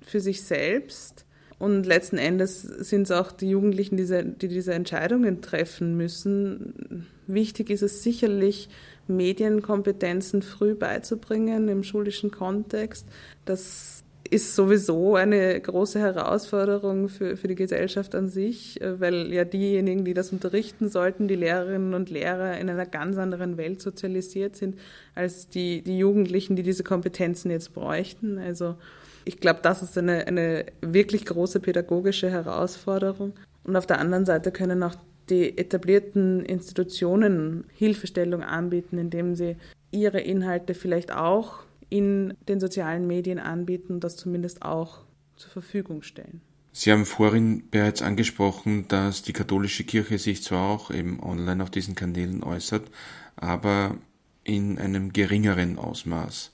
für 0.00 0.20
sich 0.20 0.42
selbst. 0.42 1.24
Und 1.58 1.86
letzten 1.86 2.18
Endes 2.18 2.62
sind 2.62 3.02
es 3.02 3.10
auch 3.10 3.32
die 3.32 3.50
Jugendlichen, 3.50 3.96
die 3.96 4.48
diese 4.48 4.74
Entscheidungen 4.74 5.42
treffen 5.42 5.96
müssen. 5.96 7.06
Wichtig 7.26 7.70
ist 7.70 7.82
es 7.82 8.02
sicherlich, 8.02 8.68
Medienkompetenzen 9.08 10.42
früh 10.42 10.74
beizubringen 10.74 11.68
im 11.68 11.82
schulischen 11.82 12.30
Kontext. 12.30 13.06
Das 13.44 14.04
ist 14.30 14.54
sowieso 14.54 15.16
eine 15.16 15.60
große 15.60 15.98
Herausforderung 15.98 17.08
für, 17.08 17.36
für 17.36 17.48
die 17.48 17.54
Gesellschaft 17.54 18.14
an 18.14 18.28
sich, 18.28 18.80
äh, 18.80 19.00
weil 19.00 19.32
ja 19.32 19.44
diejenigen, 19.44 20.04
die 20.04 20.14
das 20.14 20.32
unterrichten 20.32 20.88
sollten, 20.88 21.28
die 21.28 21.36
Lehrerinnen 21.36 21.94
und 21.94 22.10
Lehrer 22.10 22.58
in 22.58 22.68
einer 22.70 22.86
ganz 22.86 23.16
anderen 23.16 23.56
Welt 23.56 23.80
sozialisiert 23.80 24.56
sind 24.56 24.78
als 25.14 25.48
die, 25.48 25.82
die 25.82 25.98
Jugendlichen, 25.98 26.56
die 26.56 26.62
diese 26.62 26.84
Kompetenzen 26.84 27.50
jetzt 27.50 27.74
bräuchten. 27.74 28.38
Also 28.38 28.76
ich 29.24 29.40
glaube, 29.40 29.60
das 29.62 29.82
ist 29.82 29.98
eine, 29.98 30.26
eine 30.26 30.66
wirklich 30.80 31.26
große 31.26 31.60
pädagogische 31.60 32.30
Herausforderung. 32.30 33.34
Und 33.64 33.76
auf 33.76 33.86
der 33.86 33.98
anderen 33.98 34.24
Seite 34.24 34.52
können 34.52 34.82
auch 34.82 34.94
die 35.28 35.58
etablierten 35.58 36.44
Institutionen 36.44 37.64
Hilfestellung 37.74 38.42
anbieten, 38.42 38.98
indem 38.98 39.34
sie 39.34 39.56
ihre 39.90 40.20
Inhalte 40.20 40.74
vielleicht 40.74 41.12
auch 41.12 41.60
in 41.90 42.34
den 42.48 42.60
sozialen 42.60 43.06
Medien 43.06 43.38
anbieten, 43.38 44.00
das 44.00 44.16
zumindest 44.16 44.62
auch 44.62 45.00
zur 45.36 45.50
Verfügung 45.50 46.02
stellen. 46.02 46.40
Sie 46.72 46.92
haben 46.92 47.06
vorhin 47.06 47.64
bereits 47.70 48.02
angesprochen, 48.02 48.86
dass 48.88 49.22
die 49.22 49.32
katholische 49.32 49.84
Kirche 49.84 50.18
sich 50.18 50.42
zwar 50.42 50.70
auch 50.70 50.90
eben 50.90 51.20
online 51.20 51.62
auf 51.62 51.70
diesen 51.70 51.94
Kanälen 51.94 52.42
äußert, 52.42 52.88
aber 53.36 53.96
in 54.44 54.78
einem 54.78 55.12
geringeren 55.12 55.78
Ausmaß. 55.78 56.52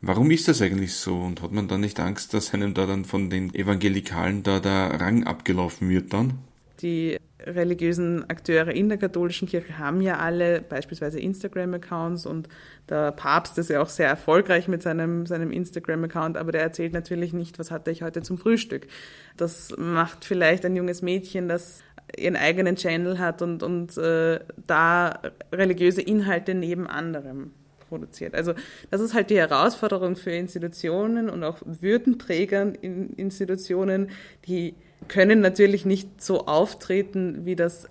Warum 0.00 0.30
ist 0.30 0.46
das 0.46 0.62
eigentlich 0.62 0.94
so 0.94 1.20
und 1.20 1.42
hat 1.42 1.52
man 1.52 1.66
da 1.66 1.76
nicht 1.76 1.98
Angst, 1.98 2.32
dass 2.32 2.54
einem 2.54 2.72
da 2.72 2.86
dann 2.86 3.04
von 3.04 3.30
den 3.30 3.52
Evangelikalen 3.52 4.42
da 4.42 4.60
der 4.60 5.00
Rang 5.00 5.24
abgelaufen 5.24 5.88
wird 5.88 6.12
dann? 6.12 6.38
Die 6.80 7.18
religiösen 7.44 8.28
Akteure 8.28 8.68
in 8.68 8.88
der 8.88 8.98
katholischen 8.98 9.48
Kirche 9.48 9.78
haben 9.78 10.00
ja 10.00 10.18
alle 10.18 10.60
beispielsweise 10.60 11.20
Instagram-Accounts 11.20 12.26
und 12.26 12.48
der 12.88 13.12
Papst 13.12 13.58
ist 13.58 13.70
ja 13.70 13.80
auch 13.80 13.88
sehr 13.88 14.08
erfolgreich 14.08 14.68
mit 14.68 14.82
seinem, 14.82 15.26
seinem 15.26 15.52
Instagram-Account, 15.52 16.36
aber 16.36 16.52
der 16.52 16.62
erzählt 16.62 16.92
natürlich 16.92 17.32
nicht, 17.32 17.58
was 17.58 17.70
hatte 17.70 17.90
ich 17.90 18.02
heute 18.02 18.22
zum 18.22 18.38
Frühstück. 18.38 18.88
Das 19.36 19.74
macht 19.78 20.24
vielleicht 20.24 20.64
ein 20.64 20.74
junges 20.74 21.02
Mädchen, 21.02 21.48
das 21.48 21.82
ihren 22.16 22.36
eigenen 22.36 22.76
Channel 22.76 23.18
hat 23.18 23.42
und, 23.42 23.62
und 23.62 23.96
äh, 23.98 24.40
da 24.66 25.20
religiöse 25.52 26.02
Inhalte 26.02 26.54
neben 26.54 26.86
anderem 26.86 27.52
produziert. 27.88 28.34
Also 28.34 28.54
das 28.90 29.00
ist 29.00 29.14
halt 29.14 29.30
die 29.30 29.38
Herausforderung 29.38 30.16
für 30.16 30.30
Institutionen 30.30 31.28
und 31.28 31.42
auch 31.44 31.58
Würdenträgern 31.64 32.74
in 32.74 33.10
Institutionen, 33.14 34.10
die 34.46 34.74
können 35.06 35.40
natürlich 35.40 35.84
nicht 35.84 36.20
so 36.20 36.46
auftreten, 36.46 37.44
wie 37.44 37.56
das 37.56 37.88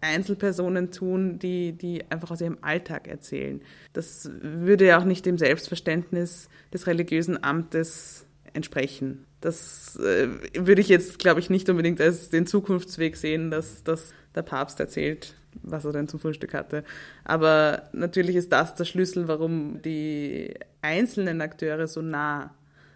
Einzelpersonen 0.00 0.90
tun, 0.90 1.38
die, 1.38 1.72
die 1.72 2.04
einfach 2.10 2.30
aus 2.30 2.40
ihrem 2.40 2.58
Alltag 2.60 3.08
erzählen. 3.08 3.60
Das 3.92 4.30
würde 4.40 4.86
ja 4.86 4.98
auch 4.98 5.04
nicht 5.04 5.26
dem 5.26 5.38
Selbstverständnis 5.38 6.48
des 6.72 6.86
religiösen 6.86 7.42
Amtes 7.42 8.27
entsprechen. 8.58 9.24
Das 9.40 9.96
äh, 9.96 10.28
würde 10.54 10.82
ich 10.82 10.88
jetzt, 10.88 11.18
glaube 11.18 11.40
ich, 11.40 11.48
nicht 11.48 11.70
unbedingt 11.70 12.00
als 12.00 12.28
den 12.28 12.46
Zukunftsweg 12.46 13.16
sehen, 13.16 13.50
dass, 13.50 13.82
dass 13.84 14.12
der 14.34 14.42
Papst 14.42 14.80
erzählt, 14.80 15.34
was 15.62 15.84
er 15.84 15.92
denn 15.92 16.08
zum 16.08 16.20
Frühstück 16.20 16.52
hatte. 16.52 16.84
Aber 17.24 17.88
natürlich 17.92 18.36
ist 18.36 18.52
das 18.52 18.74
der 18.74 18.84
Schlüssel, 18.84 19.28
warum 19.28 19.80
die 19.82 20.54
einzelnen 20.82 21.40
Akteure 21.40 21.86
so 21.86 22.02
nah 22.02 22.54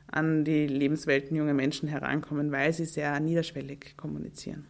an 0.08 0.44
die 0.44 0.66
Lebenswelten 0.66 1.36
junger 1.36 1.54
Menschen 1.54 1.88
herankommen, 1.88 2.52
weil 2.52 2.72
sie 2.72 2.84
sehr 2.84 3.18
niederschwellig 3.18 3.96
kommunizieren. 3.96 4.66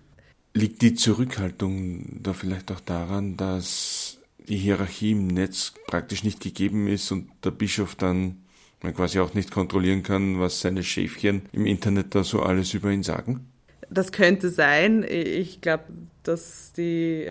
Liegt 0.55 0.83
die 0.83 0.95
Zurückhaltung 0.95 2.23
da 2.23 2.33
vielleicht 2.33 2.71
auch 2.71 2.81
daran, 2.81 3.37
dass 3.37 4.19
die 4.49 4.57
Hierarchie 4.57 5.13
im 5.13 5.29
Netz 5.29 5.73
praktisch 5.87 6.25
nicht 6.25 6.41
gegeben 6.41 6.87
ist 6.87 7.11
und 7.11 7.29
der 7.45 7.51
Bischof 7.51 7.95
dann 7.95 8.42
quasi 8.91 9.21
auch 9.21 9.35
nicht 9.35 9.51
kontrollieren 9.51 10.03
kann, 10.03 10.41
was 10.41 10.61
seine 10.61 10.83
Schäfchen 10.83 11.43
im 11.53 11.67
Internet 11.67 12.15
da 12.15 12.25
so 12.25 12.43
alles 12.43 12.75
über 12.75 12.91
ihn 12.91 13.03
sagen? 13.03 13.47
Das 13.89 14.11
könnte 14.11 14.49
sein. 14.49 15.05
Ich 15.09 15.61
glaube, 15.61 15.85
dass 16.23 16.73
die 16.73 17.29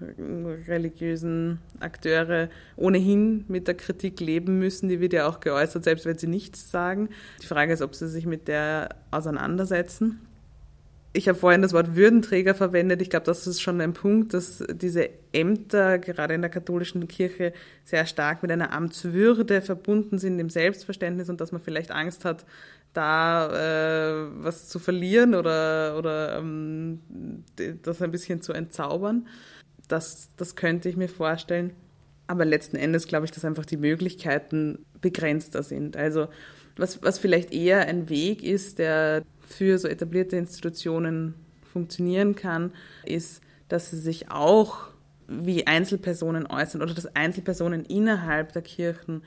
religiösen 0.00 1.58
Akteure 1.80 2.48
ohnehin 2.76 3.44
mit 3.48 3.66
der 3.66 3.74
Kritik 3.74 4.20
leben 4.20 4.58
müssen. 4.58 4.88
Die 4.88 5.00
wird 5.00 5.12
ja 5.12 5.28
auch 5.28 5.40
geäußert, 5.40 5.84
selbst 5.84 6.06
wenn 6.06 6.18
sie 6.18 6.28
nichts 6.28 6.70
sagen. 6.70 7.08
Die 7.42 7.46
Frage 7.46 7.72
ist, 7.72 7.82
ob 7.82 7.94
sie 7.94 8.08
sich 8.08 8.26
mit 8.26 8.48
der 8.48 8.90
auseinandersetzen. 9.10 10.20
Ich 11.18 11.26
habe 11.28 11.36
vorhin 11.36 11.62
das 11.62 11.72
Wort 11.72 11.96
Würdenträger 11.96 12.54
verwendet. 12.54 13.02
Ich 13.02 13.10
glaube, 13.10 13.26
das 13.26 13.48
ist 13.48 13.60
schon 13.60 13.80
ein 13.80 13.92
Punkt, 13.92 14.34
dass 14.34 14.62
diese 14.70 15.10
Ämter 15.32 15.98
gerade 15.98 16.34
in 16.34 16.42
der 16.42 16.48
katholischen 16.48 17.08
Kirche 17.08 17.52
sehr 17.84 18.06
stark 18.06 18.40
mit 18.42 18.52
einer 18.52 18.72
Amtswürde 18.72 19.60
verbunden 19.60 20.20
sind, 20.20 20.38
im 20.38 20.48
Selbstverständnis 20.48 21.28
und 21.28 21.40
dass 21.40 21.50
man 21.50 21.60
vielleicht 21.60 21.90
Angst 21.90 22.24
hat, 22.24 22.46
da 22.92 23.48
äh, 23.48 24.28
was 24.44 24.68
zu 24.68 24.78
verlieren 24.78 25.34
oder, 25.34 25.98
oder 25.98 26.38
ähm, 26.38 27.00
das 27.82 28.00
ein 28.00 28.12
bisschen 28.12 28.40
zu 28.40 28.52
entzaubern. 28.52 29.26
Das, 29.88 30.28
das 30.36 30.54
könnte 30.54 30.88
ich 30.88 30.96
mir 30.96 31.08
vorstellen. 31.08 31.72
Aber 32.28 32.44
letzten 32.44 32.76
Endes 32.76 33.08
glaube 33.08 33.24
ich, 33.24 33.32
dass 33.32 33.44
einfach 33.44 33.66
die 33.66 33.76
Möglichkeiten 33.76 34.86
begrenzter 35.00 35.64
sind. 35.64 35.96
Also 35.96 36.28
was, 36.76 37.02
was 37.02 37.18
vielleicht 37.18 37.52
eher 37.52 37.88
ein 37.88 38.08
Weg 38.08 38.44
ist, 38.44 38.78
der 38.78 39.24
für 39.48 39.78
so 39.78 39.88
etablierte 39.88 40.36
Institutionen 40.36 41.34
funktionieren 41.72 42.34
kann, 42.34 42.72
ist, 43.04 43.40
dass 43.68 43.90
sie 43.90 43.98
sich 43.98 44.30
auch 44.30 44.88
wie 45.26 45.66
Einzelpersonen 45.66 46.46
äußern 46.46 46.82
oder 46.82 46.94
dass 46.94 47.14
Einzelpersonen 47.14 47.84
innerhalb 47.84 48.52
der 48.52 48.62
Kirchen 48.62 49.22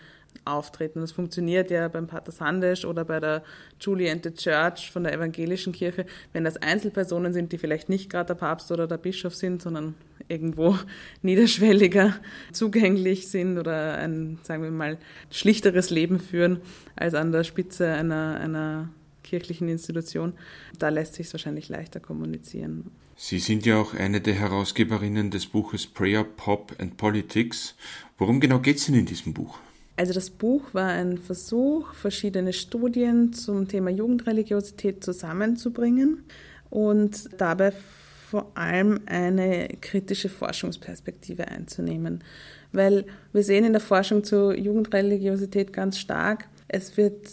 auftreten. 0.45 1.01
Das 1.01 1.11
funktioniert 1.11 1.69
ja 1.69 1.87
beim 1.87 2.07
Pater 2.07 2.31
Sandesh 2.31 2.85
oder 2.85 3.05
bei 3.05 3.19
der 3.19 3.43
Julie 3.79 4.11
and 4.11 4.23
the 4.23 4.31
Church 4.31 4.89
von 4.91 5.03
der 5.03 5.13
evangelischen 5.13 5.73
Kirche, 5.73 6.05
wenn 6.33 6.43
das 6.43 6.57
Einzelpersonen 6.57 7.33
sind, 7.33 7.51
die 7.51 7.57
vielleicht 7.57 7.89
nicht 7.89 8.09
gerade 8.09 8.27
der 8.27 8.35
Papst 8.35 8.71
oder 8.71 8.87
der 8.87 8.97
Bischof 8.97 9.35
sind, 9.35 9.61
sondern 9.61 9.93
irgendwo 10.27 10.77
niederschwelliger 11.21 12.15
zugänglich 12.51 13.29
sind 13.29 13.59
oder 13.59 13.97
ein, 13.97 14.39
sagen 14.41 14.63
wir 14.63 14.71
mal, 14.71 14.97
schlichteres 15.29 15.89
Leben 15.91 16.19
führen 16.19 16.61
als 16.95 17.13
an 17.13 17.31
der 17.31 17.43
Spitze 17.43 17.87
einer, 17.87 18.39
einer 18.39 18.89
kirchlichen 19.31 19.69
Institution. 19.69 20.33
Da 20.77 20.89
lässt 20.89 21.15
sich 21.15 21.27
es 21.27 21.33
wahrscheinlich 21.33 21.69
leichter 21.69 22.01
kommunizieren. 22.01 22.91
Sie 23.15 23.39
sind 23.39 23.65
ja 23.65 23.79
auch 23.79 23.93
eine 23.93 24.19
der 24.19 24.33
Herausgeberinnen 24.33 25.31
des 25.31 25.45
Buches 25.45 25.87
Prayer, 25.87 26.25
Pop 26.25 26.75
and 26.79 26.97
Politics. 26.97 27.75
Worum 28.17 28.41
genau 28.41 28.59
geht 28.59 28.77
es 28.77 28.87
denn 28.87 28.95
in 28.95 29.05
diesem 29.05 29.33
Buch? 29.33 29.57
Also 29.95 30.13
das 30.13 30.29
Buch 30.29 30.73
war 30.73 30.89
ein 30.89 31.17
Versuch, 31.17 31.93
verschiedene 31.93 32.51
Studien 32.51 33.33
zum 33.33 33.67
Thema 33.67 33.89
Jugendreligiosität 33.89 35.03
zusammenzubringen 35.03 36.23
und 36.69 37.29
dabei 37.37 37.71
vor 37.71 38.51
allem 38.55 38.99
eine 39.05 39.67
kritische 39.79 40.29
Forschungsperspektive 40.29 41.47
einzunehmen. 41.47 42.23
Weil 42.71 43.05
wir 43.31 43.43
sehen 43.43 43.63
in 43.65 43.73
der 43.73 43.81
Forschung 43.81 44.23
zur 44.23 44.57
Jugendreligiosität 44.57 45.71
ganz 45.71 45.99
stark, 45.99 46.47
es 46.67 46.97
wird 46.97 47.29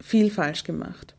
viel 0.00 0.30
falsch 0.30 0.64
gemacht. 0.64 1.15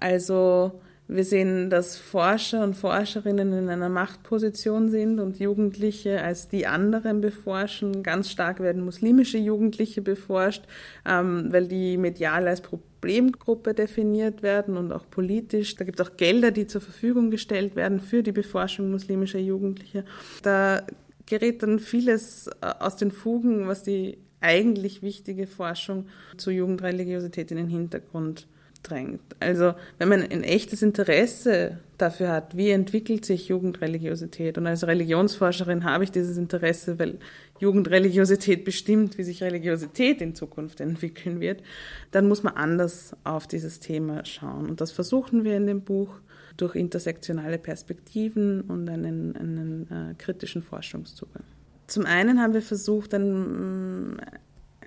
Also 0.00 0.80
wir 1.10 1.24
sehen, 1.24 1.70
dass 1.70 1.96
Forscher 1.96 2.62
und 2.62 2.74
Forscherinnen 2.74 3.54
in 3.54 3.70
einer 3.70 3.88
Machtposition 3.88 4.90
sind 4.90 5.20
und 5.20 5.38
Jugendliche 5.38 6.22
als 6.22 6.48
die 6.48 6.66
anderen 6.66 7.22
beforschen. 7.22 8.02
Ganz 8.02 8.30
stark 8.30 8.60
werden 8.60 8.84
muslimische 8.84 9.38
Jugendliche 9.38 10.02
beforscht, 10.02 10.64
ähm, 11.06 11.48
weil 11.50 11.66
die 11.66 11.96
medial 11.96 12.46
als 12.46 12.60
Problemgruppe 12.60 13.72
definiert 13.72 14.42
werden 14.42 14.76
und 14.76 14.92
auch 14.92 15.08
politisch. 15.08 15.76
Da 15.76 15.86
gibt 15.86 15.98
es 15.98 16.06
auch 16.06 16.18
Gelder, 16.18 16.50
die 16.50 16.66
zur 16.66 16.82
Verfügung 16.82 17.30
gestellt 17.30 17.74
werden 17.74 18.00
für 18.00 18.22
die 18.22 18.32
Beforschung 18.32 18.90
muslimischer 18.90 19.38
Jugendliche. 19.38 20.04
Da 20.42 20.82
gerät 21.24 21.62
dann 21.62 21.78
vieles 21.78 22.48
äh, 22.60 22.66
aus 22.80 22.96
den 22.96 23.12
Fugen, 23.12 23.66
was 23.66 23.82
die 23.82 24.18
eigentlich 24.40 25.00
wichtige 25.00 25.46
Forschung 25.46 26.06
zur 26.36 26.52
Jugendreligiosität 26.52 27.50
in 27.50 27.56
den 27.56 27.68
Hintergrund 27.68 28.46
drängt. 28.82 29.20
Also 29.40 29.74
wenn 29.98 30.08
man 30.08 30.22
ein 30.22 30.44
echtes 30.44 30.82
Interesse 30.82 31.78
dafür 31.98 32.30
hat, 32.30 32.56
wie 32.56 32.70
entwickelt 32.70 33.24
sich 33.24 33.48
Jugendreligiosität 33.48 34.56
und 34.56 34.66
als 34.66 34.86
Religionsforscherin 34.86 35.84
habe 35.84 36.04
ich 36.04 36.12
dieses 36.12 36.36
Interesse, 36.36 36.98
weil 36.98 37.18
Jugendreligiosität 37.58 38.64
bestimmt, 38.64 39.18
wie 39.18 39.24
sich 39.24 39.42
Religiosität 39.42 40.20
in 40.20 40.34
Zukunft 40.34 40.80
entwickeln 40.80 41.40
wird, 41.40 41.62
dann 42.10 42.28
muss 42.28 42.42
man 42.42 42.54
anders 42.54 43.16
auf 43.24 43.46
dieses 43.46 43.80
Thema 43.80 44.24
schauen. 44.24 44.68
Und 44.68 44.80
das 44.80 44.92
versuchen 44.92 45.44
wir 45.44 45.56
in 45.56 45.66
dem 45.66 45.82
Buch 45.82 46.20
durch 46.56 46.74
intersektionale 46.74 47.58
Perspektiven 47.58 48.62
und 48.62 48.88
einen, 48.88 49.36
einen 49.36 49.90
äh, 49.90 50.14
kritischen 50.18 50.62
Forschungszugang. 50.62 51.44
Zum 51.86 52.04
einen 52.04 52.40
haben 52.40 52.52
wir 52.52 52.62
versucht, 52.62 53.14
ein, 53.14 54.20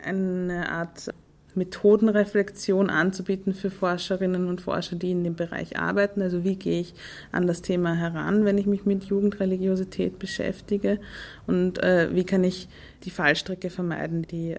eine 0.04 0.69
Art 0.69 1.10
Methodenreflexion 1.56 2.90
anzubieten 2.90 3.54
für 3.54 3.70
Forscherinnen 3.70 4.48
und 4.48 4.62
Forscher, 4.62 4.96
die 4.96 5.12
in 5.12 5.24
dem 5.24 5.36
Bereich 5.36 5.78
arbeiten. 5.78 6.22
Also 6.22 6.44
wie 6.44 6.56
gehe 6.56 6.82
ich 6.82 6.94
an 7.32 7.48
das 7.48 7.62
Thema 7.62 7.94
heran, 7.94 8.46
wenn 8.46 8.58
ich 8.58 8.66
mich 8.66 8.86
mit 8.86 9.06
Jugendreligiosität 9.06 10.20
beschäftige 10.20 11.00
und 11.48 11.82
äh, 11.84 12.14
wie 12.14 12.24
kann 12.24 12.44
ich 12.44 12.68
die 13.04 13.10
Fallstricke 13.10 13.70
vermeiden, 13.70 14.24
die 14.24 14.56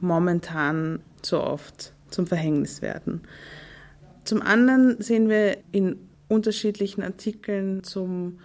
momentan 0.00 1.00
so 1.22 1.42
oft 1.42 1.92
zum 2.10 2.26
Verhängnis 2.26 2.82
werden. 2.82 3.22
Zum 4.24 4.42
anderen 4.42 5.00
sehen 5.00 5.28
wir 5.28 5.58
in 5.72 5.96
unterschiedlichen 6.28 7.02
Artikeln 7.02 7.82
zum 7.84 8.38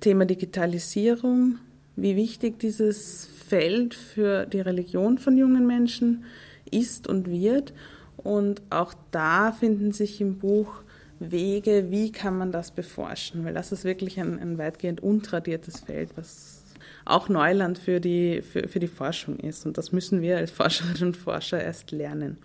Thema 0.00 0.24
Digitalisierung, 0.24 1.58
wie 1.96 2.16
wichtig 2.16 2.58
dieses 2.58 3.26
Feld 3.48 3.94
für 3.94 4.46
die 4.46 4.60
Religion 4.60 5.18
von 5.18 5.36
jungen 5.36 5.66
Menschen 5.66 6.24
ist 6.24 6.45
ist 6.70 7.06
und 7.06 7.30
wird. 7.30 7.72
Und 8.16 8.62
auch 8.70 8.94
da 9.10 9.52
finden 9.52 9.92
sich 9.92 10.20
im 10.20 10.38
Buch 10.38 10.82
Wege, 11.18 11.86
wie 11.90 12.12
kann 12.12 12.36
man 12.36 12.52
das 12.52 12.70
beforschen, 12.70 13.44
weil 13.44 13.54
das 13.54 13.72
ist 13.72 13.84
wirklich 13.84 14.20
ein, 14.20 14.38
ein 14.38 14.58
weitgehend 14.58 15.02
untradiertes 15.02 15.80
Feld, 15.80 16.10
was 16.16 16.62
auch 17.04 17.28
Neuland 17.28 17.78
für 17.78 18.00
die, 18.00 18.42
für, 18.42 18.68
für 18.68 18.80
die 18.80 18.88
Forschung 18.88 19.38
ist. 19.38 19.64
Und 19.64 19.78
das 19.78 19.92
müssen 19.92 20.20
wir 20.20 20.36
als 20.36 20.50
Forscherinnen 20.50 21.04
und 21.04 21.16
Forscher 21.16 21.62
erst 21.62 21.90
lernen. 21.90 22.38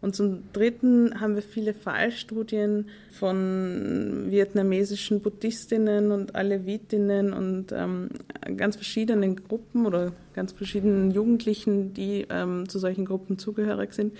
Und 0.00 0.14
zum 0.14 0.52
Dritten 0.52 1.20
haben 1.20 1.34
wir 1.34 1.42
viele 1.42 1.74
Fallstudien 1.74 2.88
von 3.10 4.26
vietnamesischen 4.28 5.20
Buddhistinnen 5.20 6.12
und 6.12 6.34
Alevitinnen 6.34 7.32
und 7.32 7.72
ähm, 7.72 8.10
ganz 8.56 8.76
verschiedenen 8.76 9.36
Gruppen 9.36 9.86
oder 9.86 10.12
ganz 10.34 10.52
verschiedenen 10.52 11.10
Jugendlichen, 11.10 11.94
die 11.94 12.26
ähm, 12.28 12.68
zu 12.68 12.78
solchen 12.78 13.04
Gruppen 13.04 13.38
zugehörig 13.38 13.94
sind. 13.94 14.16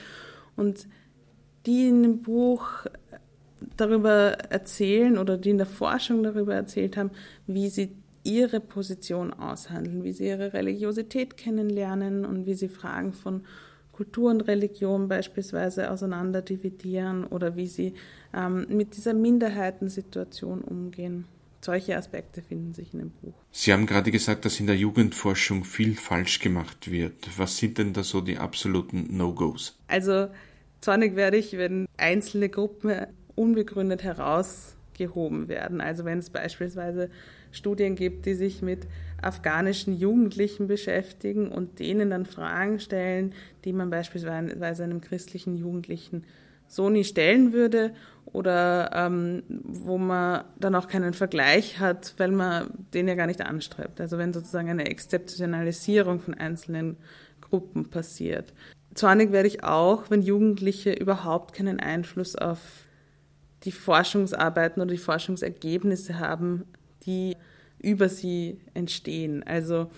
Und 0.56 0.88
die 1.66 1.88
in 1.88 2.02
dem 2.02 2.22
Buch 2.22 2.86
darüber 3.76 4.32
erzählen 4.50 5.18
oder 5.18 5.36
die 5.36 5.50
in 5.50 5.58
der 5.58 5.66
Forschung 5.66 6.22
darüber 6.22 6.54
erzählt 6.54 6.96
haben, 6.96 7.10
wie 7.46 7.68
sie 7.68 7.96
ihre 8.22 8.60
Position 8.60 9.32
aushandeln, 9.32 10.02
wie 10.02 10.12
sie 10.12 10.26
ihre 10.26 10.52
Religiosität 10.52 11.36
kennenlernen 11.36 12.24
und 12.24 12.46
wie 12.46 12.54
sie 12.54 12.68
Fragen 12.68 13.12
von 13.12 13.42
Kultur 13.96 14.30
und 14.30 14.42
Religion 14.42 15.08
beispielsweise 15.08 15.90
auseinander 15.90 16.42
dividieren 16.42 17.24
oder 17.24 17.56
wie 17.56 17.66
sie 17.66 17.94
ähm, 18.34 18.66
mit 18.68 18.96
dieser 18.96 19.14
Minderheitensituation 19.14 20.60
umgehen. 20.60 21.24
solche 21.62 21.96
Aspekte 21.96 22.42
finden 22.42 22.74
sich 22.74 22.92
in 22.92 23.00
dem 23.00 23.10
Buch. 23.10 23.34
Sie 23.50 23.72
haben 23.72 23.86
gerade 23.86 24.10
gesagt, 24.10 24.44
dass 24.44 24.60
in 24.60 24.66
der 24.66 24.76
Jugendforschung 24.76 25.64
viel 25.64 25.96
falsch 25.96 26.38
gemacht 26.38 26.90
wird. 26.90 27.14
Was 27.38 27.56
sind 27.56 27.78
denn 27.78 27.92
da 27.92 28.04
so 28.04 28.20
die 28.20 28.38
absoluten 28.38 29.16
No-Gos? 29.16 29.76
Also 29.88 30.28
zornig 30.80 31.16
werde 31.16 31.38
ich, 31.38 31.56
wenn 31.56 31.86
einzelne 31.96 32.50
Gruppen 32.50 33.06
unbegründet 33.34 34.04
herausgehoben 34.04 35.48
werden. 35.48 35.80
Also 35.80 36.04
wenn 36.04 36.18
es 36.18 36.30
beispielsweise 36.30 37.10
Studien 37.50 37.96
gibt, 37.96 38.26
die 38.26 38.34
sich 38.34 38.62
mit 38.62 38.86
afghanischen 39.22 39.96
Jugendlichen 39.96 40.66
beschäftigen 40.66 41.50
und 41.50 41.78
denen 41.78 42.10
dann 42.10 42.26
Fragen 42.26 42.80
stellen, 42.80 43.32
die 43.64 43.72
man 43.72 43.90
beispielsweise 43.90 44.84
einem 44.84 45.00
christlichen 45.00 45.56
Jugendlichen 45.56 46.24
so 46.68 46.90
nie 46.90 47.04
stellen 47.04 47.52
würde 47.52 47.92
oder 48.24 48.90
ähm, 48.92 49.42
wo 49.48 49.98
man 49.98 50.44
dann 50.58 50.74
auch 50.74 50.88
keinen 50.88 51.14
Vergleich 51.14 51.78
hat, 51.78 52.14
weil 52.18 52.32
man 52.32 52.70
den 52.92 53.08
ja 53.08 53.14
gar 53.14 53.26
nicht 53.26 53.40
anstrebt. 53.40 54.00
Also 54.00 54.18
wenn 54.18 54.32
sozusagen 54.32 54.68
eine 54.68 54.86
Exzeptionalisierung 54.86 56.20
von 56.20 56.34
einzelnen 56.34 56.96
Gruppen 57.40 57.88
passiert. 57.88 58.52
Zornig 58.94 59.30
werde 59.30 59.48
ich 59.48 59.62
auch, 59.62 60.10
wenn 60.10 60.22
Jugendliche 60.22 60.92
überhaupt 60.92 61.54
keinen 61.54 61.78
Einfluss 61.78 62.34
auf 62.34 62.58
die 63.64 63.72
Forschungsarbeiten 63.72 64.82
oder 64.82 64.90
die 64.90 64.98
Forschungsergebnisse 64.98 66.18
haben, 66.18 66.64
die 67.04 67.36
über 67.80 68.08
sie 68.08 68.58
entstehen. 68.74 69.42
Also 69.42 69.90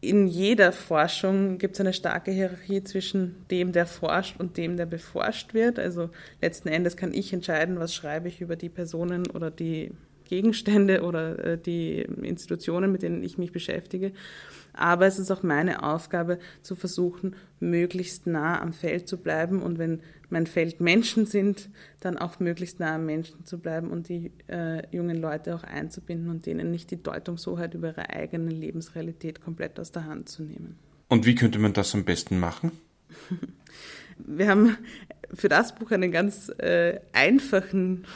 in 0.00 0.26
jeder 0.26 0.72
Forschung 0.72 1.58
gibt 1.58 1.74
es 1.74 1.80
eine 1.80 1.92
starke 1.92 2.30
Hierarchie 2.30 2.84
zwischen 2.84 3.46
dem, 3.50 3.72
der 3.72 3.86
forscht 3.86 4.38
und 4.38 4.56
dem, 4.56 4.76
der 4.76 4.86
beforscht 4.86 5.54
wird. 5.54 5.78
Also 5.78 6.10
letzten 6.40 6.68
Endes 6.68 6.96
kann 6.96 7.12
ich 7.12 7.32
entscheiden, 7.32 7.78
was 7.78 7.94
schreibe 7.94 8.28
ich 8.28 8.40
über 8.40 8.56
die 8.56 8.68
Personen 8.68 9.26
oder 9.30 9.50
die 9.50 9.92
Gegenstände 10.26 11.02
oder 11.02 11.38
äh, 11.44 11.58
die 11.58 12.00
Institutionen, 12.00 12.92
mit 12.92 13.02
denen 13.02 13.22
ich 13.22 13.38
mich 13.38 13.52
beschäftige. 13.52 14.12
Aber 14.72 15.06
es 15.06 15.18
ist 15.18 15.30
auch 15.30 15.42
meine 15.42 15.82
Aufgabe, 15.82 16.38
zu 16.62 16.76
versuchen, 16.76 17.34
möglichst 17.60 18.26
nah 18.26 18.60
am 18.60 18.74
Feld 18.74 19.08
zu 19.08 19.16
bleiben 19.16 19.62
und 19.62 19.78
wenn 19.78 20.02
mein 20.28 20.46
Feld 20.46 20.80
Menschen 20.80 21.24
sind, 21.24 21.70
dann 22.00 22.18
auch 22.18 22.40
möglichst 22.40 22.80
nah 22.80 22.96
am 22.96 23.06
Menschen 23.06 23.44
zu 23.44 23.58
bleiben 23.58 23.90
und 23.90 24.08
die 24.08 24.32
äh, 24.48 24.82
jungen 24.94 25.16
Leute 25.16 25.54
auch 25.54 25.62
einzubinden 25.62 26.28
und 26.30 26.46
denen 26.46 26.70
nicht 26.70 26.90
die 26.90 27.02
Deutungshoheit 27.02 27.74
über 27.74 27.88
ihre 27.88 28.10
eigene 28.10 28.50
Lebensrealität 28.50 29.40
komplett 29.40 29.80
aus 29.80 29.92
der 29.92 30.04
Hand 30.04 30.28
zu 30.28 30.42
nehmen. 30.42 30.78
Und 31.08 31.24
wie 31.24 31.34
könnte 31.34 31.58
man 31.58 31.72
das 31.72 31.94
am 31.94 32.04
besten 32.04 32.38
machen? 32.38 32.72
Wir 34.18 34.48
haben 34.48 34.76
für 35.32 35.48
das 35.48 35.74
Buch 35.74 35.90
einen 35.90 36.10
ganz 36.10 36.48
äh, 36.58 37.00
einfachen 37.12 38.06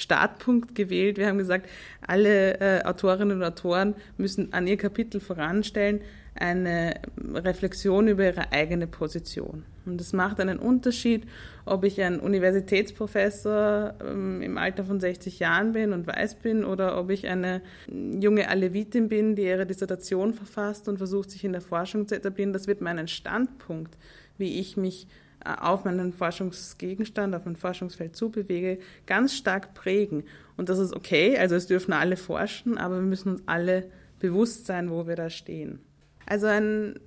Startpunkt 0.00 0.74
gewählt. 0.74 1.18
Wir 1.18 1.28
haben 1.28 1.38
gesagt, 1.38 1.68
alle 2.06 2.60
äh, 2.60 2.84
Autorinnen 2.84 3.38
und 3.38 3.44
Autoren 3.44 3.94
müssen 4.16 4.52
an 4.52 4.66
ihr 4.66 4.76
Kapitel 4.76 5.20
voranstellen 5.20 6.00
eine 6.34 6.94
Reflexion 7.34 8.08
über 8.08 8.24
ihre 8.24 8.52
eigene 8.52 8.86
Position. 8.86 9.64
Und 9.84 10.00
es 10.00 10.12
macht 10.12 10.40
einen 10.40 10.58
Unterschied, 10.58 11.26
ob 11.64 11.84
ich 11.84 12.00
ein 12.00 12.20
Universitätsprofessor 12.20 13.94
ähm, 14.04 14.40
im 14.42 14.58
Alter 14.58 14.84
von 14.84 15.00
60 15.00 15.38
Jahren 15.38 15.72
bin 15.72 15.92
und 15.92 16.06
weiß 16.06 16.36
bin 16.36 16.64
oder 16.64 16.98
ob 16.98 17.10
ich 17.10 17.26
eine 17.26 17.62
junge 17.88 18.48
Alevitin 18.48 19.08
bin, 19.08 19.34
die 19.34 19.42
ihre 19.42 19.66
Dissertation 19.66 20.32
verfasst 20.32 20.88
und 20.88 20.98
versucht, 20.98 21.30
sich 21.30 21.44
in 21.44 21.52
der 21.52 21.60
Forschung 21.60 22.06
zu 22.06 22.14
etablieren. 22.14 22.52
Das 22.52 22.66
wird 22.66 22.80
meinen 22.80 23.08
Standpunkt, 23.08 23.96
wie 24.38 24.60
ich 24.60 24.76
mich 24.76 25.08
auf 25.44 25.84
meinen 25.84 26.12
Forschungsgegenstand, 26.12 27.34
auf 27.34 27.44
mein 27.44 27.56
Forschungsfeld 27.56 28.16
zubewege, 28.16 28.78
ganz 29.06 29.34
stark 29.34 29.74
prägen. 29.74 30.24
Und 30.56 30.68
das 30.68 30.78
ist 30.78 30.94
okay, 30.94 31.38
also 31.38 31.54
es 31.54 31.66
dürfen 31.66 31.92
alle 31.92 32.16
forschen, 32.16 32.78
aber 32.78 32.96
wir 32.96 33.02
müssen 33.06 33.32
uns 33.32 33.42
alle 33.46 33.86
bewusst 34.18 34.66
sein, 34.66 34.90
wo 34.90 35.06
wir 35.06 35.16
da 35.16 35.30
stehen. 35.30 35.80
Also 36.26 36.46
ein 36.46 37.00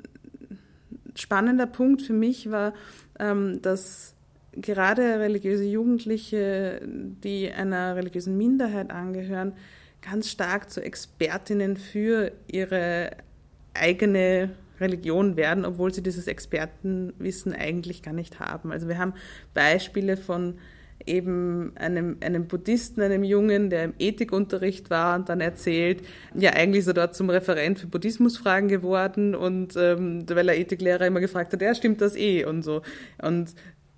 spannender 1.15 1.67
Punkt 1.67 2.01
für 2.01 2.13
mich 2.13 2.49
war, 2.49 2.73
ähm, 3.19 3.61
dass 3.61 4.15
gerade 4.53 5.19
religiöse 5.19 5.63
Jugendliche, 5.63 6.81
die 6.85 7.51
einer 7.51 7.95
religiösen 7.95 8.37
Minderheit 8.37 8.91
angehören, 8.91 9.53
ganz 10.01 10.29
stark 10.29 10.69
zu 10.69 10.81
Expertinnen 10.83 11.77
für 11.77 12.31
ihre 12.47 13.11
eigene 13.73 14.51
Religion 14.83 15.35
werden, 15.35 15.65
obwohl 15.65 15.93
sie 15.93 16.03
dieses 16.03 16.27
Expertenwissen 16.27 17.53
eigentlich 17.53 18.03
gar 18.03 18.13
nicht 18.13 18.39
haben. 18.39 18.71
Also 18.71 18.87
wir 18.87 18.97
haben 18.97 19.13
Beispiele 19.53 20.17
von 20.17 20.59
eben 21.05 21.73
einem, 21.75 22.17
einem 22.21 22.47
Buddhisten, 22.47 23.01
einem 23.01 23.23
Jungen, 23.23 23.69
der 23.69 23.85
im 23.85 23.93
Ethikunterricht 23.99 24.89
war 24.89 25.15
und 25.15 25.29
dann 25.29 25.41
erzählt, 25.41 26.01
ja, 26.33 26.51
eigentlich 26.51 26.81
ist 26.81 26.87
er 26.87 26.93
dort 26.93 27.15
zum 27.15 27.29
Referent 27.29 27.79
für 27.79 27.87
Buddhismusfragen 27.87 28.69
geworden 28.69 29.35
und 29.35 29.75
ähm, 29.75 30.25
weil 30.29 30.49
er 30.49 30.57
Ethiklehrer 30.57 31.07
immer 31.07 31.19
gefragt 31.19 31.53
hat, 31.53 31.61
ja, 31.61 31.75
stimmt 31.75 32.01
das 32.01 32.15
eh 32.15 32.45
und 32.45 32.63
so. 32.63 32.81
Und 33.21 33.53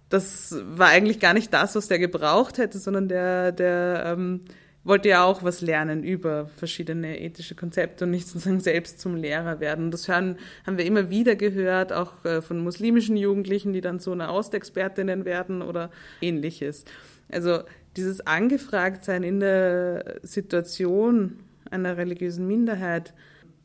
das 0.10 0.56
war 0.66 0.90
eigentlich 0.90 1.20
gar 1.20 1.34
nicht 1.34 1.54
das, 1.54 1.76
was 1.76 1.88
der 1.88 2.00
gebraucht 2.00 2.58
hätte, 2.58 2.78
sondern 2.78 3.08
der, 3.08 3.52
der 3.52 4.16
ähm, 4.18 4.42
wollte 4.86 5.10
ja 5.10 5.26
auch 5.26 5.44
was 5.44 5.62
lernen 5.62 6.04
über 6.04 6.48
verschiedene 6.48 7.20
ethische 7.20 7.56
Konzepte 7.56 8.06
und 8.06 8.12
nicht 8.12 8.28
sozusagen 8.28 8.60
selbst 8.62 9.00
zum 9.02 9.16
Lehrer 9.16 9.60
werden. 9.60 9.92
Das 9.92 10.08
hören, 10.08 10.38
haben 10.66 10.78
wir 10.78 10.86
immer 10.86 11.10
wieder 11.10 11.36
gehört, 11.36 11.92
auch 11.92 12.24
äh, 12.24 12.42
von 12.42 12.60
muslimischen 12.60 13.18
Jugendlichen, 13.18 13.74
die 13.74 13.82
dann 13.82 14.00
so 14.00 14.12
eine 14.12 14.32
Ostexpertinnen 14.32 15.26
werden 15.26 15.62
oder 15.62 15.90
ähnliches. 16.22 16.86
Also 17.30 17.60
dieses 17.98 18.26
Angefragtsein 18.26 19.24
in 19.24 19.40
der 19.40 20.20
Situation 20.22 21.40
einer 21.72 21.98
religiösen 21.98 22.46
Minderheit, 22.46 23.14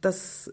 das 0.01 0.53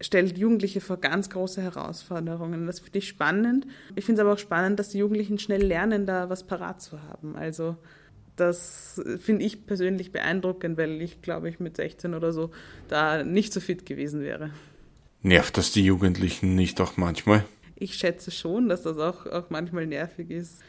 stellt 0.00 0.36
Jugendliche 0.36 0.82
vor 0.82 0.98
ganz 0.98 1.30
große 1.30 1.62
Herausforderungen. 1.62 2.66
Das 2.66 2.80
finde 2.80 2.98
ich 2.98 3.08
spannend. 3.08 3.66
Ich 3.94 4.04
finde 4.04 4.20
es 4.20 4.24
aber 4.24 4.34
auch 4.34 4.38
spannend, 4.38 4.78
dass 4.78 4.90
die 4.90 4.98
Jugendlichen 4.98 5.38
schnell 5.38 5.62
lernen, 5.62 6.04
da 6.04 6.28
was 6.28 6.46
parat 6.46 6.82
zu 6.82 7.02
haben. 7.02 7.36
Also 7.36 7.76
das 8.36 9.00
finde 9.20 9.44
ich 9.44 9.66
persönlich 9.66 10.12
beeindruckend, 10.12 10.76
weil 10.76 11.00
ich, 11.00 11.22
glaube 11.22 11.48
ich, 11.48 11.60
mit 11.60 11.76
16 11.76 12.14
oder 12.14 12.32
so 12.32 12.50
da 12.88 13.22
nicht 13.22 13.52
so 13.52 13.60
fit 13.60 13.86
gewesen 13.86 14.22
wäre. 14.22 14.50
Nervt 15.22 15.56
das 15.56 15.72
die 15.72 15.84
Jugendlichen 15.84 16.54
nicht 16.54 16.80
auch 16.80 16.96
manchmal? 16.96 17.44
Ich 17.76 17.94
schätze 17.94 18.30
schon, 18.30 18.68
dass 18.68 18.82
das 18.82 18.98
auch, 18.98 19.26
auch 19.26 19.50
manchmal 19.50 19.86
nervig 19.86 20.30
ist. 20.30 20.62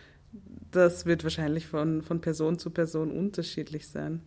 Das 0.72 1.06
wird 1.06 1.24
wahrscheinlich 1.24 1.68
von, 1.68 2.02
von 2.02 2.22
Person 2.22 2.60
zu 2.60 2.70
Person 2.70 3.12
unterschiedlich 3.12 3.88
sein. 3.88 4.22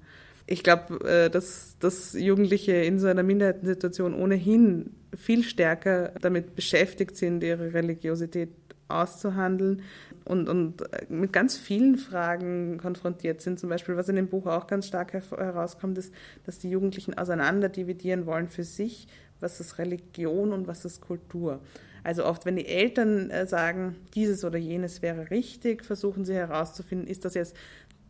Ich 0.46 0.62
glaube, 0.62 1.05
äh, 1.07 1.31
dass, 1.31 1.77
dass 1.79 2.14
Jugendliche 2.14 2.72
in 2.72 2.98
so 2.98 3.07
einer 3.07 3.22
Minderheitensituation 3.22 4.14
ohnehin 4.14 4.94
viel 5.14 5.44
stärker 5.44 6.12
damit 6.20 6.55
beschäftigt 6.55 7.16
sind, 7.16 7.42
ihre 7.42 7.74
Religiosität 7.74 8.51
auszuhandeln 8.88 9.83
und, 10.24 10.48
und 10.48 10.83
mit 11.09 11.33
ganz 11.33 11.57
vielen 11.57 11.96
Fragen 11.96 12.79
konfrontiert 12.79 13.40
sind. 13.40 13.59
Zum 13.59 13.68
Beispiel, 13.68 13.96
was 13.96 14.09
in 14.09 14.16
dem 14.16 14.29
Buch 14.29 14.46
auch 14.46 14.66
ganz 14.66 14.87
stark 14.87 15.12
herauskommt, 15.12 15.98
ist, 15.98 16.12
dass 16.44 16.59
die 16.59 16.70
Jugendlichen 16.70 17.16
auseinander 17.16 17.68
dividieren 17.68 18.27
wollen 18.27 18.48
für 18.48 18.64
sich, 18.64 19.09
was 19.40 19.61
ist 19.61 19.79
Religion 19.79 20.53
und 20.53 20.66
was 20.66 20.85
ist 20.85 21.01
Kultur. 21.01 21.61
Also 22.05 22.24
oft, 22.24 22.46
wenn 22.46 22.57
die 22.57 22.66
Eltern 22.66 23.31
äh, 23.31 23.46
sagen, 23.46 23.96
dieses 24.14 24.44
oder 24.44 24.59
jenes 24.59 25.03
wäre 25.03 25.31
richtig, 25.31 25.85
versuchen 25.85 26.24
sie 26.24 26.35
herauszufinden, 26.35 27.07
ist 27.07 27.24
das 27.24 27.35
jetzt 27.35 27.57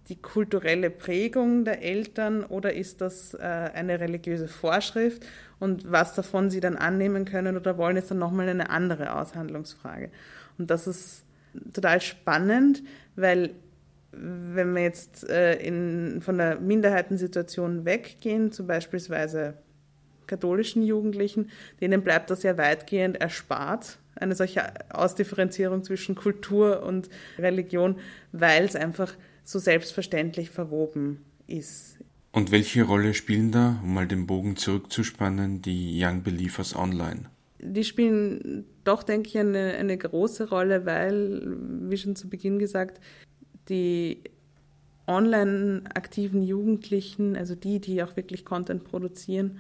die 0.09 0.17
kulturelle 0.17 0.91
Prägung 0.91 1.64
der 1.64 1.83
Eltern 1.83 2.45
oder 2.45 2.73
ist 2.73 3.01
das 3.01 3.35
äh, 3.35 3.38
eine 3.38 4.01
religiöse 4.01 4.49
Vorschrift 4.49 5.27
und 5.59 5.91
was 5.91 6.14
davon 6.14 6.51
sie 6.51 6.61
dann 6.61 6.77
annehmen 6.77 7.25
können 7.25 7.57
oder 7.57 7.77
wollen, 7.77 7.97
ist 7.97 8.11
dann 8.11 8.19
nochmal 8.19 8.49
eine 8.49 8.71
andere 8.71 9.14
Aushandlungsfrage. 9.14 10.11
Und 10.59 10.71
das 10.71 10.87
ist 10.87 11.25
total 11.73 12.01
spannend, 12.01 12.83
weil 13.16 13.55
wenn 14.12 14.75
wir 14.75 14.83
jetzt 14.83 15.29
äh, 15.29 15.57
in, 15.57 16.21
von 16.21 16.38
der 16.38 16.61
Minderheitensituation 16.61 17.85
weggehen, 17.85 18.53
zum 18.53 18.66
beispielsweise 18.66 19.55
katholischen 20.27 20.83
Jugendlichen, 20.83 21.51
denen 21.81 22.03
bleibt 22.03 22.31
das 22.31 22.42
ja 22.42 22.57
weitgehend 22.59 23.21
erspart, 23.21 23.99
eine 24.16 24.35
solche 24.35 24.62
Ausdifferenzierung 24.90 25.85
zwischen 25.85 26.14
Kultur 26.14 26.83
und 26.83 27.09
Religion, 27.38 27.99
weil 28.33 28.64
es 28.64 28.77
einfach 28.77 29.14
so 29.44 29.59
selbstverständlich 29.59 30.51
verwoben 30.51 31.25
ist. 31.47 31.99
Und 32.33 32.51
welche 32.51 32.83
Rolle 32.83 33.14
spielen 33.14 33.53
da, 33.53 33.81
um 33.83 33.94
mal 33.94 34.07
den 34.07 34.27
Bogen 34.27 34.57
zurückzuspannen, 34.57 35.62
die 35.62 35.99
Young 36.03 36.23
Believers 36.23 36.77
online? 36.77 37.31
die 37.61 37.85
spielen 37.85 38.64
doch, 38.88 39.03
denke 39.03 39.29
ich, 39.29 39.38
eine, 39.38 39.74
eine 39.74 39.96
große 39.96 40.48
Rolle, 40.48 40.87
weil, 40.87 41.42
wie 41.88 41.96
schon 41.96 42.16
zu 42.16 42.29
Beginn 42.29 42.59
gesagt, 42.59 43.01
die 43.68 44.22
online 45.07 45.85
aktiven 45.94 46.42
Jugendlichen, 46.42 47.37
also 47.37 47.55
die, 47.55 47.81
die 47.81 48.03
auch 48.03 48.16
wirklich 48.16 48.44
Content 48.44 48.85
produzieren, 48.85 49.59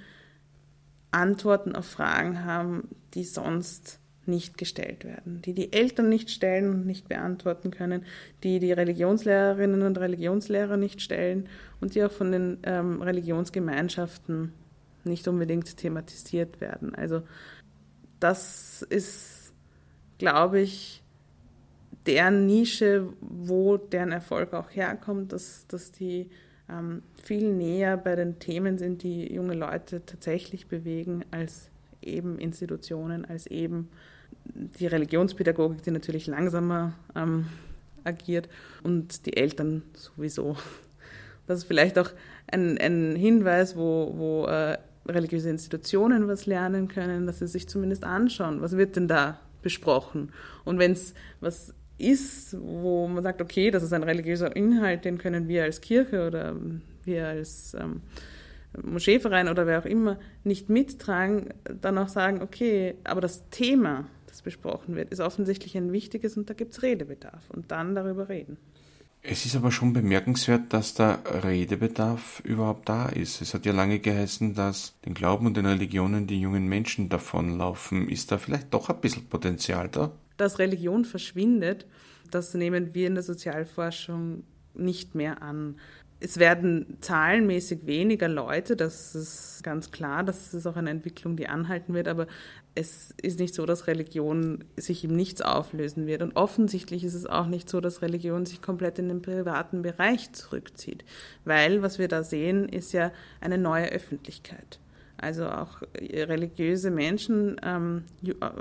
Antworten 1.10 1.74
auf 1.74 1.86
Fragen 1.86 2.44
haben, 2.44 2.88
die 3.14 3.24
sonst 3.24 4.00
nicht 4.26 4.58
gestellt 4.58 5.04
werden, 5.04 5.40
die 5.40 5.54
die 5.54 5.72
Eltern 5.72 6.10
nicht 6.10 6.30
stellen 6.30 6.70
und 6.70 6.86
nicht 6.86 7.08
beantworten 7.08 7.70
können, 7.70 8.04
die 8.42 8.60
die 8.60 8.72
Religionslehrerinnen 8.72 9.82
und 9.82 9.98
Religionslehrer 9.98 10.76
nicht 10.76 11.00
stellen 11.00 11.48
und 11.80 11.94
die 11.94 12.04
auch 12.04 12.12
von 12.12 12.30
den 12.32 12.58
ähm, 12.64 13.00
Religionsgemeinschaften 13.00 14.52
nicht 15.04 15.26
unbedingt 15.28 15.76
thematisiert 15.78 16.60
werden. 16.60 16.94
Also 16.94 17.22
das 18.20 18.82
ist, 18.82 19.52
glaube 20.18 20.60
ich, 20.60 21.02
deren 22.06 22.46
Nische, 22.46 23.08
wo 23.20 23.76
deren 23.76 24.12
Erfolg 24.12 24.54
auch 24.54 24.70
herkommt, 24.70 25.32
dass, 25.32 25.66
dass 25.68 25.92
die 25.92 26.30
ähm, 26.70 27.02
viel 27.22 27.52
näher 27.52 27.96
bei 27.96 28.16
den 28.16 28.38
Themen 28.38 28.78
sind, 28.78 29.02
die 29.02 29.32
junge 29.32 29.54
Leute 29.54 30.04
tatsächlich 30.04 30.66
bewegen, 30.66 31.24
als 31.30 31.70
eben 32.02 32.38
Institutionen, 32.38 33.24
als 33.24 33.46
eben 33.46 33.88
die 34.44 34.86
Religionspädagogik, 34.86 35.82
die 35.82 35.90
natürlich 35.90 36.26
langsamer 36.26 36.94
ähm, 37.14 37.46
agiert 38.04 38.48
und 38.82 39.26
die 39.26 39.36
Eltern 39.36 39.82
sowieso. 39.94 40.56
Das 41.46 41.60
ist 41.60 41.64
vielleicht 41.64 41.98
auch 41.98 42.10
ein, 42.50 42.78
ein 42.78 43.16
Hinweis, 43.16 43.76
wo, 43.76 44.12
wo 44.14 44.46
äh, 44.46 44.78
religiöse 45.08 45.50
Institutionen 45.50 46.28
was 46.28 46.46
lernen 46.46 46.88
können, 46.88 47.26
dass 47.26 47.38
sie 47.38 47.46
sich 47.46 47.68
zumindest 47.68 48.04
anschauen, 48.04 48.60
was 48.60 48.76
wird 48.76 48.96
denn 48.96 49.08
da 49.08 49.40
besprochen. 49.62 50.32
Und 50.64 50.78
wenn 50.78 50.92
es 50.92 51.14
was 51.40 51.74
ist, 51.98 52.56
wo 52.60 53.08
man 53.08 53.22
sagt, 53.22 53.40
okay, 53.40 53.70
das 53.70 53.82
ist 53.82 53.92
ein 53.92 54.04
religiöser 54.04 54.54
Inhalt, 54.54 55.04
den 55.04 55.18
können 55.18 55.48
wir 55.48 55.64
als 55.64 55.80
Kirche 55.80 56.26
oder 56.26 56.54
wir 57.04 57.26
als 57.26 57.74
ähm, 57.74 58.02
Moscheeverein 58.82 59.48
oder 59.48 59.66
wer 59.66 59.80
auch 59.80 59.84
immer 59.84 60.18
nicht 60.44 60.68
mittragen, 60.68 61.54
dann 61.80 61.98
auch 61.98 62.08
sagen, 62.08 62.42
okay, 62.42 62.94
aber 63.04 63.20
das 63.20 63.48
Thema, 63.50 64.06
das 64.26 64.42
besprochen 64.42 64.94
wird, 64.94 65.10
ist 65.10 65.20
offensichtlich 65.20 65.76
ein 65.76 65.92
wichtiges 65.92 66.36
und 66.36 66.48
da 66.48 66.54
gibt 66.54 66.72
es 66.72 66.82
Redebedarf 66.82 67.50
und 67.50 67.70
dann 67.72 67.94
darüber 67.94 68.28
reden. 68.28 68.58
Es 69.22 69.44
ist 69.44 69.56
aber 69.56 69.72
schon 69.72 69.92
bemerkenswert, 69.92 70.72
dass 70.72 70.94
der 70.94 71.20
Redebedarf 71.44 72.40
überhaupt 72.44 72.88
da 72.88 73.06
ist. 73.08 73.42
Es 73.42 73.52
hat 73.52 73.66
ja 73.66 73.72
lange 73.72 73.98
geheißen, 73.98 74.54
dass 74.54 74.98
den 75.04 75.14
Glauben 75.14 75.46
und 75.46 75.56
den 75.56 75.66
Religionen 75.66 76.26
die 76.26 76.40
jungen 76.40 76.66
Menschen 76.66 77.08
davonlaufen. 77.08 78.08
Ist 78.08 78.30
da 78.30 78.38
vielleicht 78.38 78.72
doch 78.72 78.88
ein 78.88 79.00
bisschen 79.00 79.26
Potenzial 79.26 79.88
da? 79.88 80.12
Dass 80.36 80.58
Religion 80.58 81.04
verschwindet, 81.04 81.86
das 82.30 82.54
nehmen 82.54 82.94
wir 82.94 83.08
in 83.08 83.14
der 83.14 83.24
Sozialforschung 83.24 84.44
nicht 84.74 85.14
mehr 85.14 85.42
an 85.42 85.76
es 86.20 86.38
werden 86.38 86.96
zahlenmäßig 87.00 87.86
weniger 87.86 88.28
Leute, 88.28 88.74
das 88.74 89.14
ist 89.14 89.62
ganz 89.62 89.92
klar, 89.92 90.24
das 90.24 90.52
ist 90.52 90.66
auch 90.66 90.76
eine 90.76 90.90
Entwicklung, 90.90 91.36
die 91.36 91.46
anhalten 91.46 91.94
wird, 91.94 92.08
aber 92.08 92.26
es 92.74 93.14
ist 93.22 93.38
nicht 93.38 93.54
so, 93.54 93.66
dass 93.66 93.86
Religion 93.86 94.64
sich 94.76 95.04
im 95.04 95.14
Nichts 95.14 95.42
auflösen 95.42 96.06
wird. 96.06 96.22
Und 96.22 96.36
offensichtlich 96.36 97.04
ist 97.04 97.14
es 97.14 97.26
auch 97.26 97.46
nicht 97.46 97.68
so, 97.68 97.80
dass 97.80 98.02
Religion 98.02 98.46
sich 98.46 98.62
komplett 98.62 98.98
in 98.98 99.08
den 99.08 99.22
privaten 99.22 99.82
Bereich 99.82 100.32
zurückzieht, 100.32 101.04
weil 101.44 101.82
was 101.82 101.98
wir 101.98 102.08
da 102.08 102.22
sehen, 102.22 102.68
ist 102.68 102.92
ja 102.92 103.12
eine 103.40 103.58
neue 103.58 103.86
Öffentlichkeit. 103.86 104.80
Also 105.20 105.48
auch 105.48 105.82
religiöse 106.00 106.92
Menschen, 106.92 107.60
ähm, 107.64 108.04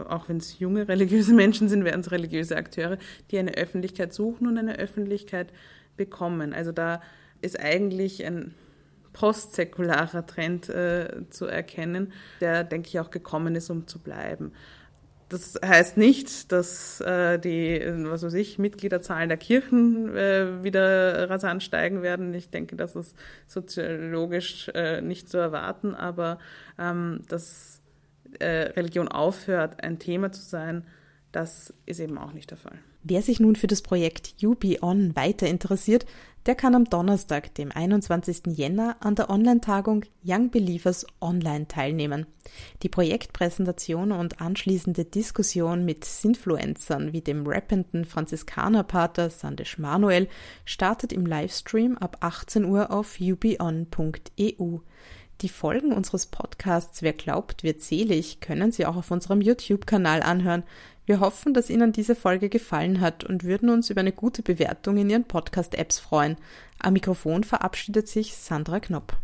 auch 0.09 0.27
wenn 0.27 0.37
es 0.37 0.57
junge 0.57 0.87
religiöse 0.87 1.33
Menschen 1.33 1.69
sind, 1.69 1.85
werden 1.85 2.01
es 2.01 2.11
religiöse 2.11 2.55
Akteure, 2.55 2.97
die 3.29 3.37
eine 3.37 3.53
Öffentlichkeit 3.53 4.13
suchen 4.13 4.47
und 4.47 4.57
eine 4.57 4.77
Öffentlichkeit 4.79 5.49
bekommen. 5.97 6.53
Also 6.53 6.71
da 6.71 7.01
ist 7.41 7.59
eigentlich 7.59 8.25
ein 8.25 8.53
postsäkularer 9.13 10.25
Trend 10.25 10.69
äh, 10.69 11.23
zu 11.29 11.45
erkennen, 11.45 12.13
der, 12.39 12.63
denke 12.63 12.89
ich, 12.89 12.99
auch 12.99 13.09
gekommen 13.09 13.55
ist, 13.55 13.69
um 13.69 13.87
zu 13.87 13.99
bleiben. 13.99 14.51
Das 15.29 15.59
heißt 15.63 15.97
nicht, 15.97 16.51
dass 16.53 17.01
äh, 17.01 17.37
die, 17.37 17.81
was 18.05 18.23
weiß 18.23 18.33
ich, 18.35 18.59
Mitgliederzahlen 18.59 19.27
der 19.27 19.37
Kirchen 19.37 20.15
äh, 20.15 20.63
wieder 20.63 21.29
rasant 21.29 21.63
steigen 21.63 22.01
werden. 22.01 22.33
Ich 22.33 22.49
denke, 22.49 22.77
das 22.77 22.95
ist 22.95 23.15
soziologisch 23.47 24.69
äh, 24.73 25.01
nicht 25.01 25.29
zu 25.29 25.37
erwarten, 25.37 25.95
aber 25.95 26.39
ähm, 26.79 27.23
dass 27.27 27.81
äh, 28.39 28.71
Religion 28.75 29.09
aufhört, 29.09 29.83
ein 29.83 29.99
Thema 29.99 30.31
zu 30.31 30.41
sein, 30.41 30.85
das 31.33 31.73
ist 31.85 31.99
eben 31.99 32.17
auch 32.17 32.31
nicht 32.31 32.51
der 32.51 32.57
Fall. 32.57 32.79
Wer 33.09 33.21
sich 33.21 33.39
nun 33.39 33.55
für 33.55 33.67
das 33.67 33.81
Projekt 33.81 34.35
UB 34.43 34.81
On 34.81 35.15
weiter 35.15 35.47
interessiert, 35.47 36.05
der 36.45 36.55
kann 36.55 36.75
am 36.75 36.83
Donnerstag, 36.83 37.55
dem 37.55 37.71
21. 37.71 38.47
Jänner, 38.47 38.97
an 38.99 39.15
der 39.15 39.29
Online-Tagung 39.29 40.03
Young 40.25 40.49
Believers 40.49 41.07
Online 41.21 41.69
teilnehmen. 41.69 42.25
Die 42.83 42.89
Projektpräsentation 42.89 44.11
und 44.11 44.41
anschließende 44.41 45.05
Diskussion 45.05 45.85
mit 45.85 46.03
Sinfluencern 46.03 47.13
wie 47.13 47.21
dem 47.21 47.47
rappenden 47.47 48.03
Franziskanerpater 48.03 49.29
Sandesh 49.29 49.77
Manuel 49.77 50.27
startet 50.65 51.13
im 51.13 51.25
Livestream 51.25 51.97
ab 51.97 52.17
18 52.19 52.65
Uhr 52.65 52.91
auf 52.91 53.21
ubion.eu. 53.21 54.79
Die 55.41 55.49
Folgen 55.49 55.93
unseres 55.93 56.25
Podcasts 56.25 57.03
Wer 57.03 57.13
glaubt, 57.13 57.63
wird 57.63 57.81
selig 57.81 58.41
können 58.41 58.71
Sie 58.71 58.85
auch 58.85 58.95
auf 58.95 59.11
unserem 59.11 59.39
YouTube-Kanal 59.39 60.23
anhören. 60.23 60.63
Wir 61.07 61.21
hoffen, 61.21 61.53
dass 61.53 61.69
Ihnen 61.69 61.93
diese 61.93 62.15
Folge 62.15 62.49
gefallen 62.49 62.99
hat 62.99 63.23
und 63.23 63.45
würden 63.45 63.69
uns 63.69 63.89
über 63.89 64.01
eine 64.01 64.11
gute 64.11 64.43
Bewertung 64.43 64.97
in 64.97 65.09
Ihren 65.09 65.23
Podcast-Apps 65.23 65.99
freuen. 65.99 66.35
Am 66.79 66.91
Mikrofon 66.91 67.45
verabschiedet 67.45 68.09
sich 68.09 68.35
Sandra 68.35 68.81
Knopp. 68.81 69.15